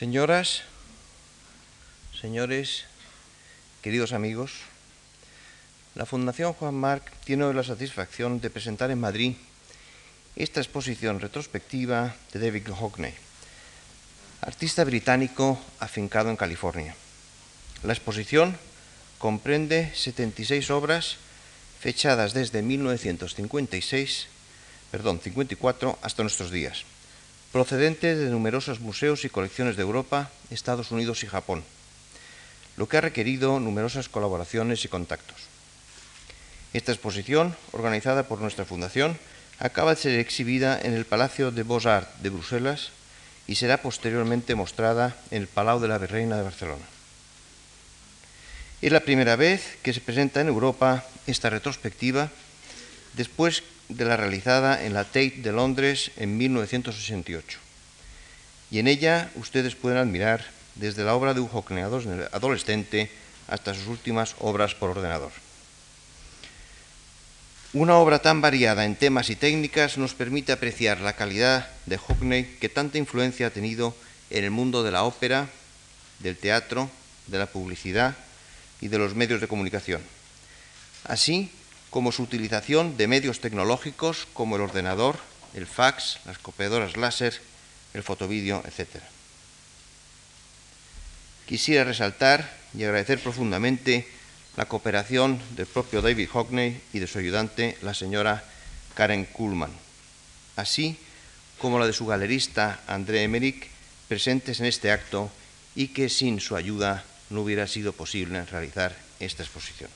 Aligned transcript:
Señoras, 0.00 0.62
señores, 2.18 2.84
queridos 3.82 4.14
amigos, 4.14 4.52
la 5.94 6.06
Fundación 6.06 6.54
Juan 6.54 6.74
Marc 6.74 7.04
tiene 7.26 7.44
hoy 7.44 7.52
la 7.52 7.64
satisfacción 7.64 8.40
de 8.40 8.48
presentar 8.48 8.90
en 8.90 8.98
Madrid 8.98 9.34
esta 10.36 10.60
exposición 10.60 11.20
retrospectiva 11.20 12.16
de 12.32 12.40
David 12.40 12.70
Hockney, 12.70 13.12
artista 14.40 14.84
británico 14.84 15.60
afincado 15.80 16.30
en 16.30 16.36
California. 16.36 16.94
La 17.82 17.92
exposición 17.92 18.56
comprende 19.18 19.92
76 19.94 20.70
obras 20.70 21.18
fechadas 21.78 22.32
desde 22.32 22.62
1956, 22.62 24.28
perdón, 24.90 25.20
54 25.20 25.98
hasta 26.00 26.22
nuestros 26.22 26.50
días 26.50 26.86
procedente 27.52 28.14
de 28.14 28.30
numerosos 28.30 28.80
museos 28.80 29.24
y 29.24 29.28
colecciones 29.28 29.76
de 29.76 29.82
Europa, 29.82 30.30
Estados 30.50 30.90
Unidos 30.90 31.24
y 31.24 31.26
Japón, 31.26 31.64
lo 32.76 32.88
que 32.88 32.96
ha 32.96 33.00
requerido 33.00 33.58
numerosas 33.58 34.08
colaboraciones 34.08 34.84
y 34.84 34.88
contactos. 34.88 35.36
Esta 36.72 36.92
exposición, 36.92 37.56
organizada 37.72 38.28
por 38.28 38.40
nuestra 38.40 38.64
fundación, 38.64 39.18
acaba 39.58 39.94
de 39.94 40.00
ser 40.00 40.18
exhibida 40.18 40.80
en 40.80 40.94
el 40.94 41.04
Palacio 41.04 41.50
de 41.50 41.64
Beaux-Arts 41.64 42.22
de 42.22 42.30
Bruselas 42.30 42.90
y 43.46 43.56
será 43.56 43.82
posteriormente 43.82 44.54
mostrada 44.54 45.16
en 45.30 45.42
el 45.42 45.48
Palau 45.48 45.80
de 45.80 45.88
la 45.88 45.98
Virreina 45.98 46.36
de 46.36 46.44
Barcelona. 46.44 46.86
Es 48.80 48.92
la 48.92 49.00
primera 49.00 49.34
vez 49.36 49.76
que 49.82 49.92
se 49.92 50.00
presenta 50.00 50.40
en 50.40 50.48
Europa 50.48 51.04
esta 51.26 51.50
retrospectiva 51.50 52.30
después 53.14 53.62
de 53.90 54.04
la 54.04 54.16
realizada 54.16 54.84
en 54.84 54.94
la 54.94 55.04
Tate 55.04 55.40
de 55.42 55.52
Londres 55.52 56.10
en 56.16 56.36
1968. 56.36 57.58
Y 58.70 58.78
en 58.78 58.88
ella 58.88 59.30
ustedes 59.34 59.74
pueden 59.74 59.98
admirar 59.98 60.44
desde 60.76 61.04
la 61.04 61.14
obra 61.14 61.34
de 61.34 61.40
un 61.40 61.50
adolescente 62.32 63.10
hasta 63.48 63.74
sus 63.74 63.86
últimas 63.86 64.36
obras 64.38 64.74
por 64.74 64.90
ordenador. 64.90 65.32
Una 67.72 67.96
obra 67.96 68.20
tan 68.20 68.40
variada 68.40 68.84
en 68.84 68.96
temas 68.96 69.30
y 69.30 69.36
técnicas 69.36 69.98
nos 69.98 70.14
permite 70.14 70.50
apreciar 70.50 71.00
la 71.00 71.12
calidad 71.12 71.68
de 71.86 71.98
Hockney 71.98 72.56
que 72.60 72.68
tanta 72.68 72.98
influencia 72.98 73.46
ha 73.46 73.50
tenido 73.50 73.94
en 74.30 74.44
el 74.44 74.50
mundo 74.50 74.82
de 74.82 74.90
la 74.90 75.04
ópera, 75.04 75.48
del 76.18 76.36
teatro, 76.36 76.90
de 77.26 77.38
la 77.38 77.46
publicidad 77.46 78.16
y 78.80 78.88
de 78.88 78.98
los 78.98 79.14
medios 79.14 79.40
de 79.40 79.48
comunicación. 79.48 80.02
Así, 81.04 81.50
como 81.90 82.12
su 82.12 82.22
utilización 82.22 82.96
de 82.96 83.08
medios 83.08 83.40
tecnológicos 83.40 84.26
como 84.32 84.56
el 84.56 84.62
ordenador, 84.62 85.18
el 85.54 85.66
fax, 85.66 86.20
las 86.24 86.38
copiadoras 86.38 86.96
láser, 86.96 87.40
el 87.94 88.02
fotovídeo, 88.02 88.62
etc. 88.64 89.02
Quisiera 91.46 91.84
resaltar 91.84 92.56
y 92.74 92.84
agradecer 92.84 93.18
profundamente 93.18 94.06
la 94.56 94.66
cooperación 94.66 95.40
del 95.56 95.66
propio 95.66 96.02
David 96.02 96.28
Hockney 96.28 96.80
y 96.92 97.00
de 97.00 97.06
su 97.06 97.18
ayudante, 97.18 97.76
la 97.82 97.94
señora 97.94 98.44
Karen 98.94 99.24
Kuhlman, 99.24 99.72
así 100.56 100.96
como 101.58 101.78
la 101.78 101.86
de 101.86 101.92
su 101.92 102.06
galerista 102.06 102.80
André 102.86 103.24
Emmerich, 103.24 103.68
presentes 104.08 104.60
en 104.60 104.66
este 104.66 104.90
acto 104.90 105.30
y 105.74 105.88
que 105.88 106.08
sin 106.08 106.40
su 106.40 106.56
ayuda 106.56 107.04
no 107.30 107.42
hubiera 107.42 107.66
sido 107.66 107.92
posible 107.92 108.44
realizar 108.44 108.96
esta 109.20 109.42
exposición. 109.42 109.90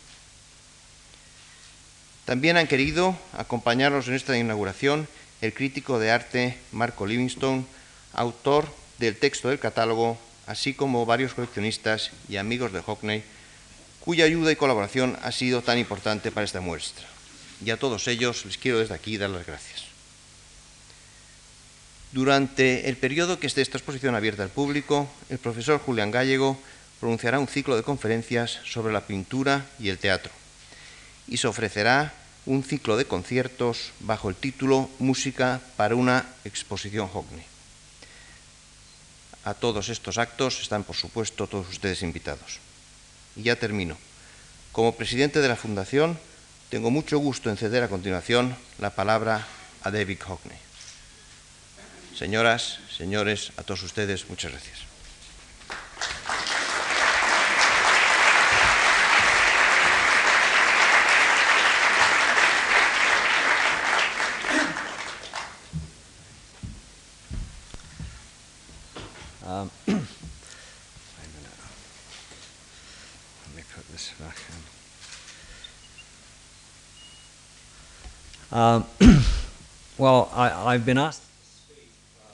También 2.24 2.56
han 2.56 2.66
querido 2.66 3.16
acompañarnos 3.32 4.08
en 4.08 4.14
esta 4.14 4.36
inauguración 4.36 5.06
el 5.42 5.52
crítico 5.52 5.98
de 5.98 6.10
arte 6.10 6.56
Marco 6.72 7.06
Livingstone, 7.06 7.66
autor 8.14 8.66
del 8.98 9.16
texto 9.16 9.50
del 9.50 9.58
catálogo, 9.58 10.18
así 10.46 10.72
como 10.72 11.04
varios 11.04 11.34
coleccionistas 11.34 12.12
y 12.28 12.38
amigos 12.38 12.72
de 12.72 12.80
Hockney, 12.80 13.22
cuya 14.00 14.24
ayuda 14.24 14.52
y 14.52 14.56
colaboración 14.56 15.18
ha 15.22 15.32
sido 15.32 15.60
tan 15.60 15.78
importante 15.78 16.30
para 16.30 16.44
esta 16.44 16.62
muestra. 16.62 17.06
Y 17.62 17.70
a 17.70 17.76
todos 17.76 18.08
ellos 18.08 18.46
les 18.46 18.56
quiero 18.56 18.78
desde 18.78 18.94
aquí 18.94 19.18
dar 19.18 19.30
las 19.30 19.46
gracias. 19.46 19.84
Durante 22.12 22.88
el 22.88 22.96
periodo 22.96 23.38
que 23.38 23.48
esté 23.48 23.60
esta 23.60 23.76
exposición 23.76 24.14
abierta 24.14 24.44
al 24.44 24.48
público, 24.48 25.10
el 25.28 25.38
profesor 25.38 25.78
Julián 25.78 26.10
Gallego 26.10 26.58
pronunciará 27.00 27.38
un 27.38 27.48
ciclo 27.48 27.76
de 27.76 27.82
conferencias 27.82 28.60
sobre 28.64 28.94
la 28.94 29.06
pintura 29.06 29.66
y 29.78 29.88
el 29.88 29.98
teatro 29.98 30.30
y 31.28 31.36
se 31.38 31.46
ofrecerá 31.46 32.12
un 32.46 32.62
ciclo 32.62 32.96
de 32.96 33.06
conciertos 33.06 33.92
bajo 34.00 34.28
el 34.28 34.36
título 34.36 34.90
Música 34.98 35.60
para 35.76 35.94
una 35.94 36.26
exposición 36.44 37.08
Hockney. 37.08 37.44
A 39.44 39.54
todos 39.54 39.88
estos 39.88 40.18
actos 40.18 40.60
están, 40.60 40.84
por 40.84 40.96
supuesto, 40.96 41.46
todos 41.46 41.68
ustedes 41.68 42.02
invitados. 42.02 42.60
Y 43.36 43.42
ya 43.42 43.56
termino. 43.56 43.96
Como 44.72 44.96
presidente 44.96 45.40
de 45.40 45.48
la 45.48 45.56
Fundación, 45.56 46.18
tengo 46.70 46.90
mucho 46.90 47.18
gusto 47.18 47.50
en 47.50 47.56
ceder 47.56 47.82
a 47.82 47.88
continuación 47.88 48.56
la 48.78 48.90
palabra 48.90 49.46
a 49.82 49.90
David 49.90 50.20
Hockney. 50.26 50.58
Señoras, 52.16 52.78
señores, 52.96 53.52
a 53.56 53.62
todos 53.62 53.82
ustedes, 53.82 54.28
muchas 54.28 54.52
gracias. 54.52 54.93
Um, 69.46 69.70
wait 69.86 69.94
a 69.94 69.98
minute. 69.98 70.08
Let 73.46 73.56
me 73.56 73.62
put 73.76 73.86
this 73.92 74.10
back 74.18 74.38
in. 78.50 78.58
Um, 78.58 78.86
well, 79.98 80.30
I, 80.32 80.72
I've 80.72 80.86
been 80.86 80.96
asked 80.96 81.20
to 81.20 81.28
speak 81.74 81.90
uh, 82.24 82.32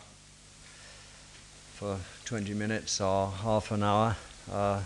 for 1.75 1.99
20 2.27 2.55
minutes 2.55 3.01
or 3.01 3.33
half 3.43 3.73
an 3.73 3.83
hour, 3.83 4.17
uh, 4.53 4.81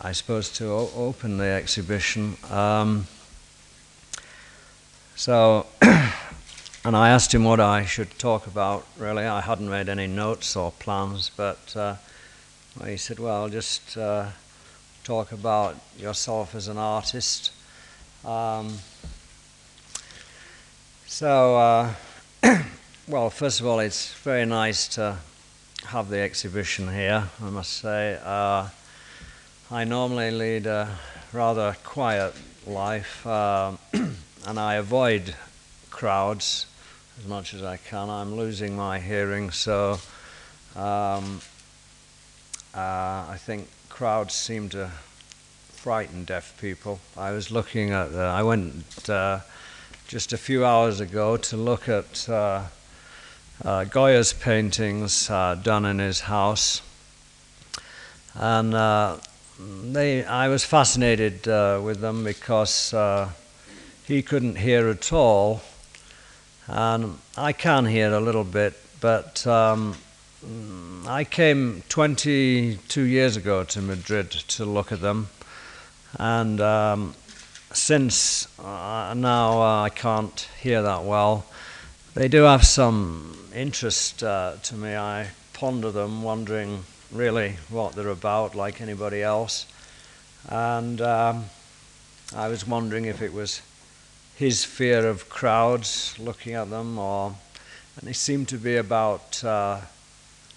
I 0.00 0.10
suppose, 0.10 0.50
to 0.54 0.64
open 0.66 1.36
the 1.36 1.44
exhibition. 1.44 2.36
Um, 2.50 3.06
so, 5.14 5.66
and 6.84 6.96
I 6.96 7.10
asked 7.10 7.32
him 7.32 7.44
what 7.44 7.60
I 7.60 7.84
should 7.84 8.18
talk 8.18 8.46
about. 8.48 8.84
Really, 8.98 9.24
I 9.24 9.40
hadn't 9.40 9.70
made 9.70 9.88
any 9.88 10.08
notes 10.08 10.56
or 10.56 10.72
plans, 10.72 11.30
but 11.36 11.76
uh, 11.76 11.94
he 12.84 12.96
said, 12.96 13.20
"Well, 13.20 13.48
just 13.48 13.96
uh, 13.96 14.30
talk 15.04 15.30
about 15.30 15.76
yourself 15.96 16.56
as 16.56 16.66
an 16.66 16.78
artist." 16.78 17.52
Um, 18.24 18.78
so, 21.06 21.56
uh, 21.56 21.94
well, 23.06 23.30
first 23.30 23.60
of 23.60 23.66
all, 23.66 23.78
it's 23.78 24.12
very 24.14 24.44
nice 24.44 24.88
to 24.88 25.18
have 25.86 26.08
the 26.08 26.18
exhibition 26.18 26.92
here. 26.92 27.28
I 27.40 27.50
must 27.50 27.74
say, 27.74 28.18
uh, 28.24 28.68
I 29.70 29.84
normally 29.84 30.32
lead 30.32 30.66
a 30.66 30.98
rather 31.32 31.76
quiet 31.84 32.34
life, 32.66 33.24
um 33.24 33.78
and 34.46 34.58
I 34.58 34.74
avoid 34.74 35.34
crowds 35.90 36.66
as 37.18 37.26
much 37.26 37.54
as 37.54 37.62
I 37.62 37.76
can. 37.76 38.08
I'm 38.08 38.36
losing 38.36 38.76
my 38.76 38.98
hearing, 38.98 39.50
so 39.50 39.98
um, 40.74 41.40
uh, 42.74 43.26
I 43.28 43.36
think 43.38 43.68
crowds 43.88 44.34
seem 44.34 44.68
to 44.70 44.90
frighten 45.72 46.24
deaf 46.24 46.58
people. 46.60 47.00
I 47.16 47.32
was 47.32 47.50
looking 47.50 47.90
at, 47.90 48.12
the, 48.12 48.22
I 48.22 48.42
went 48.42 49.08
uh, 49.10 49.40
just 50.08 50.32
a 50.32 50.38
few 50.38 50.64
hours 50.64 51.00
ago 51.00 51.36
to 51.36 51.56
look 51.56 51.88
at 51.88 52.28
uh, 52.28 52.64
uh, 53.64 53.84
Goya's 53.84 54.32
paintings 54.32 55.28
uh, 55.28 55.56
done 55.62 55.84
in 55.84 55.98
his 55.98 56.20
house, 56.20 56.80
and 58.34 58.72
uh, 58.72 59.18
they, 59.58 60.24
I 60.24 60.48
was 60.48 60.64
fascinated 60.64 61.46
with 61.46 62.00
them 62.00 62.24
because 62.24 62.94
he 64.06 64.22
couldn't 64.22 64.56
hear 64.56 64.88
at 64.88 65.12
all 65.12 65.62
and 66.66 67.18
I 67.36 67.52
can 67.52 67.86
hear 67.86 68.12
a 68.12 68.20
little 68.20 68.44
bit, 68.44 68.74
but 69.00 69.46
um, 69.46 69.96
I 71.06 71.24
came 71.24 71.82
22 71.88 73.02
years 73.02 73.36
ago 73.36 73.64
to 73.64 73.80
Madrid 73.80 74.30
to 74.30 74.64
look 74.64 74.92
at 74.92 75.00
them, 75.00 75.28
and 76.18 76.60
um, 76.60 77.14
since 77.72 78.46
uh, 78.58 79.14
now 79.16 79.62
uh, 79.62 79.82
I 79.82 79.88
can't 79.88 80.48
hear 80.60 80.82
that 80.82 81.04
well. 81.04 81.46
They 82.14 82.28
do 82.28 82.42
have 82.42 82.64
some 82.64 83.48
interest 83.54 84.22
uh, 84.22 84.54
to 84.64 84.74
me. 84.74 84.94
I 84.94 85.28
ponder 85.54 85.90
them, 85.90 86.22
wondering 86.22 86.84
really 87.10 87.56
what 87.68 87.94
they're 87.94 88.08
about, 88.08 88.54
like 88.54 88.80
anybody 88.80 89.22
else. 89.22 89.66
And 90.48 91.00
um, 91.00 91.44
I 92.34 92.48
was 92.48 92.66
wondering 92.66 93.04
if 93.06 93.22
it 93.22 93.32
was 93.32 93.62
his 94.36 94.64
fear 94.64 95.06
of 95.06 95.28
crowds 95.28 96.14
looking 96.18 96.54
at 96.54 96.70
them, 96.70 96.98
or 96.98 97.34
and 97.96 98.08
they 98.08 98.12
seem 98.12 98.46
to 98.46 98.56
be 98.56 98.76
about 98.76 99.42
uh, 99.44 99.80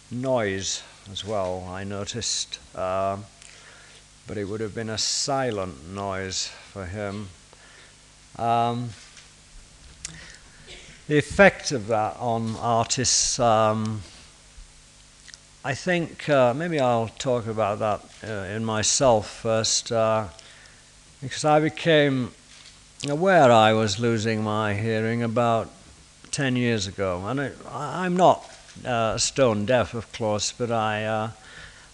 noise 0.09 0.83
as 1.11 1.25
well, 1.25 1.67
I 1.69 1.83
noticed. 1.83 2.59
Uh, 2.75 3.17
but 4.27 4.37
it 4.37 4.45
would 4.45 4.61
have 4.61 4.73
been 4.73 4.89
a 4.89 4.97
silent 4.97 5.87
noise 5.89 6.47
for 6.47 6.85
him. 6.85 7.29
Um, 8.37 8.89
the 11.07 11.17
effect 11.17 11.71
of 11.71 11.87
that 11.87 12.17
on 12.17 12.55
artists, 12.55 13.39
um, 13.39 14.01
I 15.63 15.75
think 15.75 16.27
uh, 16.29 16.53
maybe 16.53 16.79
I'll 16.79 17.09
talk 17.19 17.45
about 17.45 17.79
that 17.79 18.01
uh, 18.27 18.45
in 18.45 18.65
myself 18.65 19.29
first, 19.29 19.91
uh, 19.91 20.27
because 21.21 21.45
I 21.45 21.59
became 21.59 22.31
aware 23.09 23.51
I 23.51 23.73
was 23.73 23.99
losing 23.99 24.41
my 24.43 24.73
hearing 24.73 25.21
about 25.21 25.69
10 26.31 26.55
years 26.55 26.87
ago. 26.87 27.23
And 27.27 27.51
I'm 27.71 28.17
not 28.17 28.49
uh, 28.85 29.17
stone 29.17 29.65
deaf, 29.65 29.93
of 29.93 30.09
course, 30.11 30.51
but 30.51 30.71
I, 30.71 31.05
uh, 31.05 31.29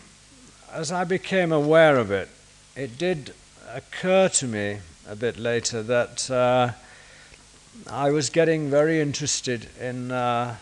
as 0.72 0.90
I 0.90 1.04
became 1.04 1.52
aware 1.52 1.96
of 1.96 2.10
it, 2.10 2.28
it 2.76 2.99
did 2.99 3.32
occur 3.73 4.28
to 4.28 4.46
me 4.46 4.78
a 5.08 5.17
bit 5.17 5.38
later 5.38 5.82
that 5.82 6.31
uh, 6.31 6.73
I 7.90 8.11
was 8.11 8.28
getting 8.28 8.69
very 8.69 9.00
interested 9.00 9.69
in 9.81 10.11
uh, 10.12 10.56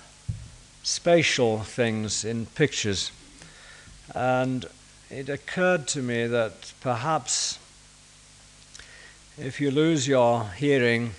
spatial 0.85 1.59
things 1.61 2.25
in 2.25 2.47
pictures. 2.47 3.11
And 4.15 4.67
it 5.11 5.29
occurred 5.29 5.89
to 5.89 6.03
me 6.03 6.29
that 6.29 6.73
perhaps 6.81 7.59
if 9.37 9.61
you 9.61 9.73
lose 9.73 10.07
your 10.07 10.45
hearing, 10.57 11.11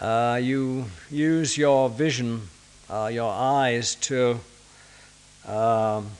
uh, 0.00 0.38
you 0.40 0.84
use 1.10 1.58
your 1.58 1.88
vision, 1.88 2.42
uh, 2.88 3.10
your 3.12 3.32
eyes 3.32 3.96
to 3.96 4.38
um, 5.44 6.10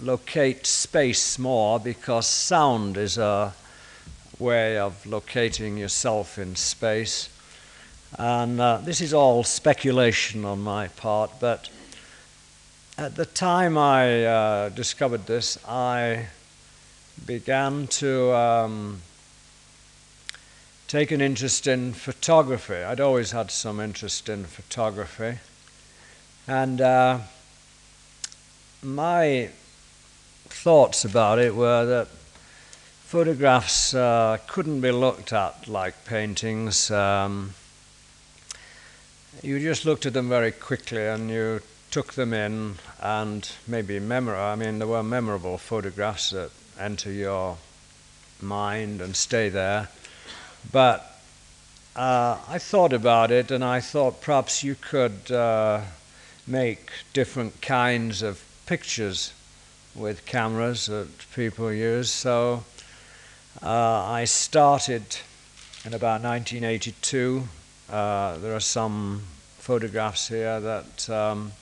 locate 0.00 0.66
space 0.66 1.38
more 1.38 1.78
because 1.78 2.26
sound 2.26 2.96
is 2.96 3.18
a 3.18 3.54
way 4.38 4.78
of 4.78 5.06
locating 5.06 5.76
yourself 5.76 6.38
in 6.38 6.56
space. 6.56 7.28
And 8.18 8.60
uh, 8.60 8.78
this 8.78 9.00
is 9.00 9.14
all 9.14 9.44
speculation 9.44 10.44
on 10.44 10.62
my 10.62 10.88
part, 10.88 11.30
but 11.40 11.68
at 12.96 13.16
the 13.16 13.26
time 13.26 13.76
I 13.76 14.24
uh, 14.24 14.68
discovered 14.68 15.26
this, 15.26 15.58
I 15.66 16.26
began 17.26 17.86
to 17.88 18.32
um, 18.32 19.02
take 20.86 21.10
an 21.10 21.20
interest 21.20 21.66
in 21.66 21.92
photography. 21.92 22.76
I'd 22.76 23.00
always 23.00 23.32
had 23.32 23.50
some 23.50 23.80
interest 23.80 24.28
in 24.28 24.44
photography. 24.44 25.38
And 26.46 26.80
uh, 26.80 27.18
my 28.82 29.50
thoughts 30.54 31.04
about 31.04 31.38
it 31.38 31.54
were 31.54 31.84
that 31.84 32.08
photographs 33.04 33.92
uh, 33.92 34.38
couldn't 34.46 34.80
be 34.80 34.90
looked 34.90 35.32
at 35.32 35.68
like 35.68 36.04
paintings. 36.06 36.90
Um, 36.90 37.54
you 39.42 39.58
just 39.58 39.84
looked 39.84 40.06
at 40.06 40.14
them 40.14 40.28
very 40.28 40.52
quickly 40.52 41.06
and 41.06 41.28
you 41.28 41.60
took 41.90 42.14
them 42.14 42.32
in 42.32 42.76
and 43.00 43.50
maybe 43.66 43.98
memorable. 43.98 44.42
I 44.42 44.54
mean, 44.54 44.78
there 44.78 44.88
were 44.88 45.02
memorable 45.02 45.58
photographs 45.58 46.30
that 46.30 46.50
enter 46.80 47.12
your 47.12 47.58
mind 48.40 49.00
and 49.00 49.14
stay 49.14 49.48
there. 49.48 49.88
But 50.72 51.20
uh, 51.94 52.38
I 52.48 52.58
thought 52.58 52.92
about 52.92 53.30
it 53.30 53.50
and 53.50 53.62
I 53.62 53.80
thought 53.80 54.22
perhaps 54.22 54.64
you 54.64 54.76
could 54.76 55.30
uh, 55.30 55.82
make 56.46 56.90
different 57.12 57.60
kinds 57.60 58.22
of 58.22 58.42
pictures 58.66 59.32
with 59.94 60.26
cameras 60.26 60.86
that 60.86 61.08
people 61.34 61.72
use. 61.72 62.10
So 62.10 62.64
uh, 63.62 64.04
I 64.04 64.24
started 64.24 65.02
in 65.84 65.94
about 65.94 66.22
1982. 66.22 67.44
Uh, 67.90 68.38
there 68.38 68.54
are 68.54 68.60
some 68.60 69.22
photographs 69.58 70.28
here 70.28 70.60
that 70.60 71.08
um, 71.10 71.52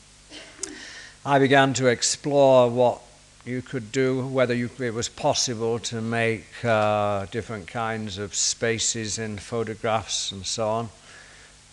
I 1.25 1.39
began 1.39 1.75
to 1.75 1.87
explore 1.87 2.71
what 2.71 3.01
you 3.45 3.61
could 3.61 3.93
do, 3.93 4.27
whether 4.27 4.55
you, 4.55 4.71
it 4.79 4.95
was 4.95 5.09
possible 5.09 5.79
to 5.81 6.01
make 6.01 6.45
uh, 6.65 7.27
different 7.27 7.67
kinds 7.67 8.19
of 8.19 8.35
spaces 8.35 9.19
in 9.19 9.37
photographs 9.37 10.33
and 10.33 10.47
so 10.47 10.69
on. 10.69 10.89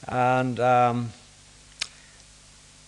And 0.07 0.59
um, 0.59 1.11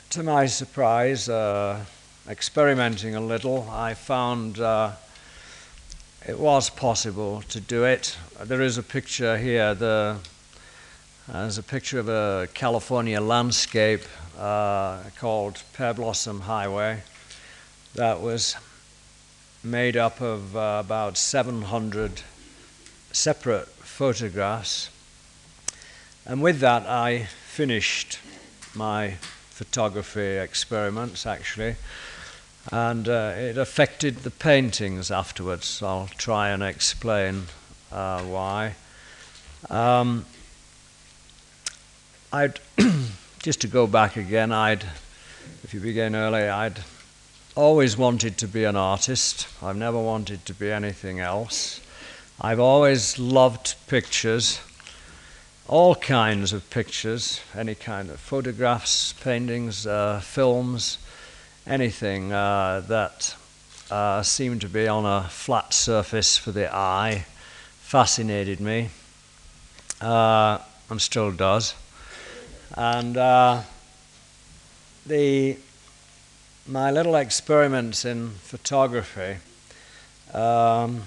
to 0.10 0.24
my 0.24 0.48
surprise, 0.48 1.30
uh, 1.30 1.86
experimenting 2.32 3.14
a 3.14 3.20
little, 3.20 3.70
I 3.70 3.94
found 3.94 4.58
uh, 4.58 4.94
it 6.26 6.40
was 6.40 6.70
possible 6.70 7.42
to 7.50 7.60
do 7.60 7.84
it. 7.84 8.18
There 8.42 8.62
is 8.62 8.78
a 8.78 8.84
picture 8.84 9.38
here. 9.38 9.76
The, 9.76 10.18
there's 11.28 11.58
a 11.58 11.64
picture 11.64 12.00
of 12.00 12.08
a 12.08 12.48
California 12.54 13.20
landscape 13.20 14.04
uh, 14.40 15.02
called 15.20 15.62
Pear 15.74 15.94
Blossom 15.94 16.40
Highway 16.40 17.04
that 17.96 18.22
was 18.22 18.56
made 19.62 19.98
up 19.98 20.22
of 20.22 20.56
uh, 20.56 20.82
about 20.86 21.18
700 21.18 22.22
separate 23.12 23.68
photographs. 23.68 24.90
And 26.26 26.42
with 26.42 26.62
that, 26.62 26.88
I 26.88 27.26
finished 27.26 28.20
my 28.74 29.16
photography 29.50 30.38
experiments 30.38 31.26
actually 31.26 31.76
and 32.70 33.08
uh, 33.08 33.34
it 33.36 33.58
affected 33.58 34.18
the 34.18 34.32
paintings 34.32 35.10
afterwards. 35.10 35.82
I'll 35.82 36.10
try 36.18 36.50
and 36.50 36.62
explain 36.62 37.44
uh, 37.92 38.22
why. 38.22 38.76
Um, 39.70 40.26
I'd 42.32 42.60
just 43.40 43.62
to 43.62 43.68
go 43.68 43.88
back 43.88 44.16
again. 44.16 44.52
I'd, 44.52 44.84
if 45.64 45.74
you 45.74 45.80
begin 45.80 46.16
early, 46.16 46.44
I'd 46.44 46.82
always 47.56 47.98
wanted 47.98 48.38
to 48.38 48.48
be 48.48 48.64
an 48.64 48.76
artist. 48.76 49.48
I've 49.62 49.76
never 49.76 50.00
wanted 50.00 50.46
to 50.46 50.54
be 50.54 50.72
anything 50.72 51.20
else. 51.20 51.82
I've 52.40 52.60
always 52.60 53.20
loved 53.20 53.76
pictures, 53.88 54.62
all 55.68 55.96
kinds 55.96 56.54
of 56.54 56.70
pictures, 56.70 57.42
any 57.56 57.76
kind 57.76 58.10
of 58.10 58.20
photographs, 58.20 59.14
paintings, 59.14 59.86
uh, 59.86 60.22
films 60.24 60.98
anything 61.68 62.32
uh, 62.34 62.84
that 62.88 63.36
uh, 63.90 64.22
seemed 64.24 64.62
to 64.62 64.70
be 64.70 64.88
on 64.88 65.06
a 65.06 65.28
flat 65.30 65.74
surface 65.74 66.38
for 66.38 66.52
the 66.52 66.74
eye 66.74 67.26
fascinated 67.82 68.60
me 68.60 68.90
uh, 70.00 70.58
and 70.90 71.02
still 71.02 71.32
does. 71.32 71.76
And 72.76 73.18
uh, 73.18 73.62
the, 75.06 75.58
my 76.68 76.90
little 76.90 77.16
experiments 77.16 78.06
in 78.06 78.30
photography 78.30 79.38
um, 80.34 81.04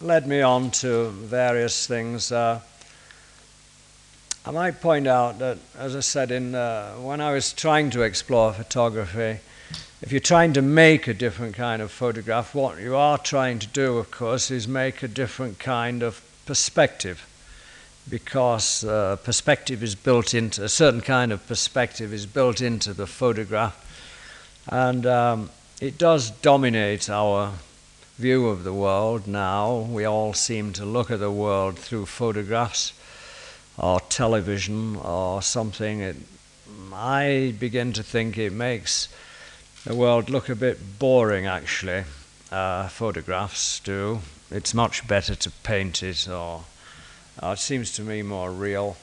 led 0.00 0.26
me 0.26 0.42
on 0.42 0.70
to 0.70 1.10
various 1.10 1.86
things. 1.86 2.30
I 4.46 4.50
might 4.50 4.82
point 4.82 5.06
out 5.06 5.38
that, 5.38 5.56
as 5.78 5.96
I 5.96 6.00
said, 6.00 6.30
in, 6.30 6.54
uh, 6.54 6.96
when 6.96 7.22
I 7.22 7.32
was 7.32 7.54
trying 7.54 7.88
to 7.90 8.02
explore 8.02 8.52
photography, 8.52 9.40
if 10.02 10.12
you're 10.12 10.20
trying 10.20 10.52
to 10.52 10.60
make 10.60 11.08
a 11.08 11.14
different 11.14 11.54
kind 11.54 11.80
of 11.80 11.90
photograph, 11.90 12.54
what 12.54 12.78
you 12.78 12.94
are 12.94 13.16
trying 13.16 13.58
to 13.60 13.66
do, 13.66 13.96
of 13.96 14.10
course, 14.10 14.50
is 14.50 14.68
make 14.68 15.02
a 15.02 15.08
different 15.08 15.58
kind 15.58 16.02
of 16.02 16.22
perspective. 16.44 17.26
Because 18.06 18.84
uh, 18.84 19.16
perspective 19.24 19.82
is 19.82 19.94
built 19.94 20.34
into, 20.34 20.62
a 20.62 20.68
certain 20.68 21.00
kind 21.00 21.32
of 21.32 21.46
perspective 21.46 22.12
is 22.12 22.26
built 22.26 22.60
into 22.60 22.92
the 22.92 23.06
photograph. 23.06 23.80
And 24.68 25.06
um, 25.06 25.50
it 25.80 25.96
does 25.96 26.28
dominate 26.28 27.08
our 27.08 27.52
view 28.18 28.48
of 28.48 28.64
the 28.64 28.74
world 28.74 29.26
now. 29.26 29.78
We 29.78 30.04
all 30.04 30.34
seem 30.34 30.74
to 30.74 30.84
look 30.84 31.10
at 31.10 31.20
the 31.20 31.30
world 31.30 31.78
through 31.78 32.04
photographs 32.04 32.92
or 33.76 34.00
television 34.00 34.96
or 34.96 35.42
something, 35.42 36.00
it, 36.00 36.16
I 36.92 37.54
begin 37.58 37.92
to 37.94 38.02
think 38.02 38.38
it 38.38 38.52
makes 38.52 39.08
the 39.84 39.94
world 39.94 40.30
look 40.30 40.48
a 40.48 40.54
bit 40.54 40.98
boring, 40.98 41.46
actually. 41.46 42.04
Uh, 42.50 42.88
photographs 42.88 43.80
do. 43.80 44.20
It's 44.50 44.74
much 44.74 45.06
better 45.08 45.34
to 45.34 45.50
paint 45.62 46.02
it, 46.02 46.28
or 46.28 46.64
uh, 47.42 47.50
it 47.50 47.58
seems 47.58 47.92
to 47.92 48.02
me 48.02 48.22
more 48.22 48.50
real. 48.50 48.96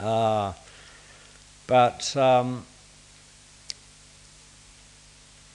Uh, 0.00 0.52
But 1.66 2.16
um, 2.16 2.64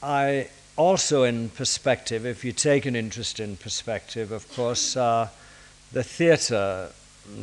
I 0.03 0.49
also, 0.75 1.23
in 1.23 1.49
perspective, 1.49 2.25
if 2.25 2.43
you 2.43 2.51
take 2.51 2.85
an 2.85 2.95
interest 2.95 3.39
in 3.39 3.55
perspective, 3.55 4.33
of 4.33 4.45
course, 4.53 4.97
uh, 4.97 5.29
the 5.93 6.03
theatre 6.03 6.89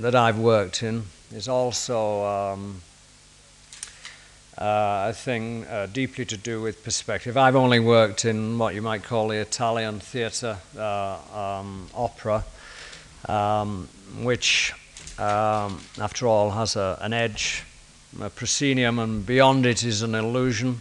that 0.00 0.14
I've 0.14 0.38
worked 0.38 0.82
in 0.82 1.04
is 1.32 1.49
also 1.49 2.25
um, 2.25 2.82
uh, 4.58 5.06
a 5.11 5.12
thing 5.12 5.64
uh, 5.66 5.87
deeply 5.92 6.25
to 6.25 6.37
do 6.37 6.61
with 6.61 6.82
perspective. 6.82 7.37
I've 7.37 7.56
only 7.56 7.78
worked 7.78 8.25
in 8.25 8.58
what 8.58 8.75
you 8.75 8.82
might 8.82 9.04
call 9.04 9.28
the 9.28 9.37
Italian 9.37 10.00
theatre 10.00 10.58
uh, 10.76 11.18
um, 11.32 11.88
opera, 11.94 12.44
um, 13.28 13.88
which, 14.23 14.73
um, 15.18 15.80
after 16.00 16.26
all, 16.26 16.50
has 16.50 16.76
a, 16.76 16.99
an 17.00 17.12
edge, 17.12 17.64
a 18.20 18.30
proscenium, 18.30 18.99
and 18.99 19.25
beyond 19.25 19.64
it 19.64 19.85
is 19.85 20.02
an 20.02 20.14
illusion 20.14 20.80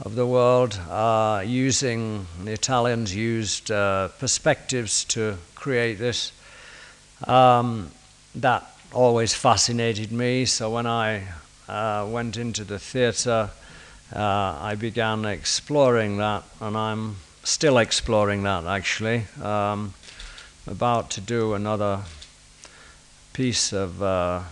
of 0.00 0.14
the 0.14 0.26
world. 0.26 0.78
Uh, 0.90 1.42
using 1.46 2.26
the 2.44 2.52
Italians 2.52 3.14
used 3.14 3.70
uh, 3.70 4.08
perspectives 4.18 5.04
to 5.04 5.38
create 5.54 5.94
this. 5.94 6.32
Um, 7.26 7.90
that 8.34 8.64
always 8.92 9.34
fascinated 9.34 10.12
me. 10.12 10.44
So 10.44 10.70
when 10.70 10.86
I 10.86 11.28
uh, 11.68 12.06
went 12.08 12.36
into 12.36 12.64
the 12.64 12.78
theatre, 12.78 13.50
uh, 14.14 14.58
I 14.60 14.74
began 14.78 15.24
exploring 15.24 16.18
that, 16.18 16.44
and 16.60 16.76
I'm 16.76 17.16
still 17.44 17.78
exploring 17.78 18.42
that 18.44 18.64
actually. 18.64 19.24
Um, 19.42 19.94
about 20.66 21.10
to 21.10 21.20
do 21.20 21.54
another 21.54 22.00
piece 23.32 23.72
of 23.72 24.02
uh, 24.02 24.42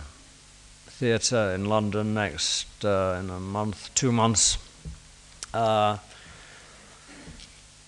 theatre 0.87 1.53
in 1.53 1.65
London 1.65 2.13
next 2.13 2.83
uh, 2.83 3.17
in 3.19 3.29
a 3.29 3.39
month, 3.39 3.93
two 3.95 4.11
months. 4.11 4.57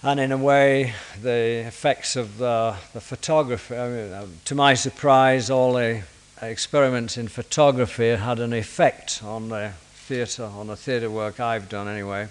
And 0.06 0.20
in 0.20 0.34
a 0.34 0.38
way, 0.38 0.94
the 1.22 1.64
effects 1.66 2.18
of 2.18 2.38
the, 2.38 2.76
the 2.92 3.00
photography, 3.00 3.78
I 3.78 3.88
mean, 3.88 4.12
uh, 4.12 4.26
to 4.44 4.54
my 4.54 4.74
surprise, 4.74 5.50
all 5.50 5.72
the 5.72 6.02
experiments 6.42 7.16
in 7.16 7.30
photography 7.30 8.10
had 8.10 8.40
an 8.40 8.52
effect 8.52 9.22
on 9.24 9.48
the 9.48 9.72
theatre, 9.94 10.44
on 10.44 10.68
the 10.68 10.76
theatre 10.76 11.10
work 11.10 11.40
I've 11.40 11.70
done 11.70 11.88
anyway. 11.88 12.28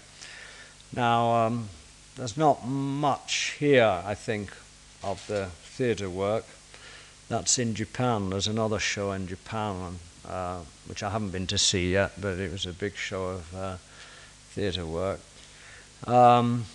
Now, 0.94 1.46
um, 1.46 1.70
there's 2.16 2.36
not 2.36 2.66
much 2.66 3.56
here, 3.58 4.02
I 4.04 4.16
think, 4.16 4.52
of 5.02 5.26
the 5.26 5.46
theatre 5.62 6.10
work. 6.10 6.44
That's 7.30 7.58
in 7.58 7.74
Japan. 7.74 8.28
There's 8.28 8.48
another 8.48 8.80
show 8.80 9.12
in 9.12 9.26
Japan, 9.26 9.98
uh, 10.28 10.58
which 10.86 11.02
I 11.02 11.08
haven't 11.08 11.30
been 11.30 11.46
to 11.46 11.56
see 11.56 11.92
yet, 11.92 12.20
but 12.20 12.38
it 12.38 12.52
was 12.52 12.66
a 12.66 12.74
big 12.74 12.96
show 12.96 13.28
of 13.28 13.56
uh, 13.56 13.76
theatre 14.50 14.84
work. 14.84 15.20
Um, 16.06 16.66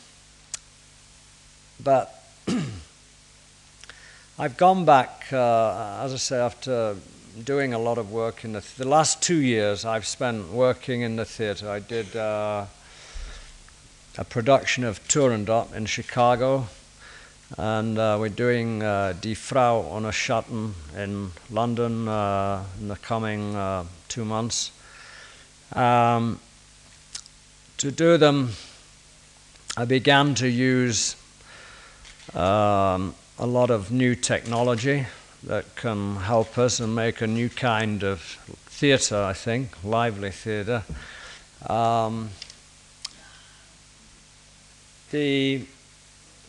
but 1.83 2.23
I've 4.39 4.57
gone 4.57 4.85
back, 4.85 5.27
uh, 5.31 6.01
as 6.03 6.13
I 6.13 6.17
say, 6.17 6.39
after 6.39 6.95
doing 7.43 7.73
a 7.73 7.79
lot 7.79 7.97
of 7.97 8.11
work 8.11 8.43
in 8.43 8.53
the, 8.53 8.61
th- 8.61 8.75
the 8.75 8.87
last 8.87 9.21
two 9.21 9.41
years 9.41 9.85
I've 9.85 10.07
spent 10.07 10.49
working 10.49 11.01
in 11.01 11.15
the 11.15 11.25
theatre. 11.25 11.69
I 11.69 11.79
did 11.79 12.15
uh, 12.15 12.65
a 14.17 14.23
production 14.23 14.83
of 14.83 15.05
Turandot 15.07 15.73
in 15.73 15.85
Chicago, 15.85 16.67
and 17.57 17.97
uh, 17.97 18.17
we're 18.19 18.29
doing 18.29 18.81
uh, 18.81 19.13
Die 19.21 19.35
Frau 19.35 19.83
ohne 19.91 20.11
Schatten 20.11 20.73
in 20.95 21.31
London 21.51 22.07
uh, 22.07 22.63
in 22.79 22.87
the 22.87 22.95
coming 22.95 23.55
uh, 23.55 23.85
two 24.07 24.25
months. 24.25 24.71
Um, 25.73 26.39
to 27.77 27.91
do 27.91 28.17
them, 28.17 28.53
I 29.75 29.85
began 29.85 30.33
to 30.35 30.49
use 30.49 31.15
um, 32.33 33.15
a 33.39 33.45
lot 33.45 33.69
of 33.69 33.91
new 33.91 34.15
technology 34.15 35.05
that 35.43 35.75
can 35.75 36.15
help 36.17 36.57
us 36.57 36.79
and 36.79 36.95
make 36.95 37.21
a 37.21 37.27
new 37.27 37.49
kind 37.49 38.03
of 38.03 38.21
theatre, 38.65 39.23
I 39.23 39.33
think, 39.33 39.83
lively 39.83 40.31
theatre. 40.31 40.83
Um, 41.67 42.29
the 45.11 45.65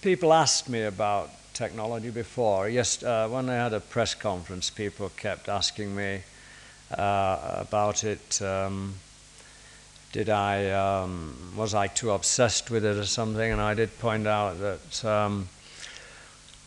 people 0.00 0.32
asked 0.32 0.68
me 0.68 0.82
about 0.82 1.30
technology 1.54 2.10
before. 2.10 2.68
Yes, 2.68 3.02
uh, 3.02 3.28
when 3.28 3.48
I 3.48 3.54
had 3.54 3.72
a 3.72 3.80
press 3.80 4.14
conference, 4.14 4.70
people 4.70 5.10
kept 5.16 5.48
asking 5.48 5.94
me 5.94 6.22
uh, 6.96 7.56
about 7.58 8.04
it. 8.04 8.40
Um, 8.42 8.94
did 10.12 10.30
I 10.30 10.70
um, 10.70 11.36
was 11.56 11.74
I 11.74 11.86
too 11.88 12.12
obsessed 12.12 12.70
with 12.70 12.84
it 12.84 12.96
or 12.96 13.04
something? 13.04 13.52
And 13.52 13.60
I 13.60 13.74
did 13.74 13.98
point 13.98 14.26
out 14.26 14.58
that 14.60 15.04
um, 15.04 15.48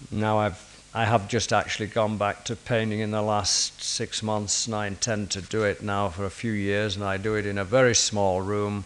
now 0.09 0.39
I've 0.39 0.71
I 0.93 1.05
have 1.05 1.29
just 1.29 1.53
actually 1.53 1.87
gone 1.87 2.17
back 2.17 2.43
to 2.45 2.55
painting 2.55 2.99
in 2.99 3.11
the 3.11 3.21
last 3.21 3.81
six 3.81 4.21
months, 4.21 4.65
and 4.65 4.75
I 4.75 4.87
intend 4.87 5.31
to 5.31 5.41
do 5.41 5.63
it 5.63 5.81
now 5.81 6.09
for 6.09 6.25
a 6.25 6.29
few 6.29 6.51
years. 6.51 6.97
And 6.97 7.05
I 7.05 7.15
do 7.15 7.35
it 7.35 7.45
in 7.45 7.57
a 7.57 7.63
very 7.63 7.95
small 7.95 8.41
room, 8.41 8.83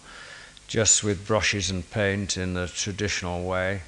just 0.67 1.03
with 1.03 1.25
brushes 1.25 1.71
and 1.71 1.89
paint 1.89 2.37
in 2.37 2.53
the 2.53 2.67
traditional 2.67 3.43
way. 3.43 3.81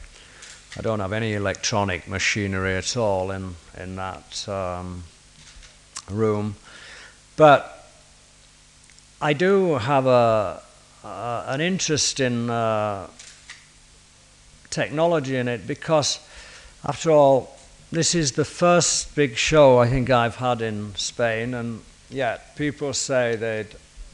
I 0.75 0.81
don't 0.81 1.00
have 1.00 1.13
any 1.13 1.34
electronic 1.34 2.07
machinery 2.07 2.75
at 2.75 2.98
all 2.98 3.29
in 3.29 3.55
in 3.77 3.96
that 3.98 4.50
um, 4.50 5.03
room, 6.10 6.55
but 7.36 7.77
I 9.19 9.34
do 9.34 9.75
have 9.75 10.05
a, 10.05 10.62
an 11.03 11.60
interest 11.60 12.19
in 12.19 12.51
uh, 12.51 13.07
technology 14.69 15.38
in 15.38 15.48
it 15.48 15.65
because, 15.65 16.19
after 16.86 17.12
all 17.12 17.57
this 17.91 18.13
is 18.13 18.34
the 18.34 18.46
first 18.46 19.15
big 19.15 19.38
show 19.38 19.79
I 19.79 19.88
think 19.88 20.10
I've 20.10 20.36
had 20.36 20.62
in 20.62 20.93
Spain, 20.96 21.53
and 21.53 21.81
yet 22.10 22.55
people 22.57 22.91
say 22.91 23.38
they 23.38 23.65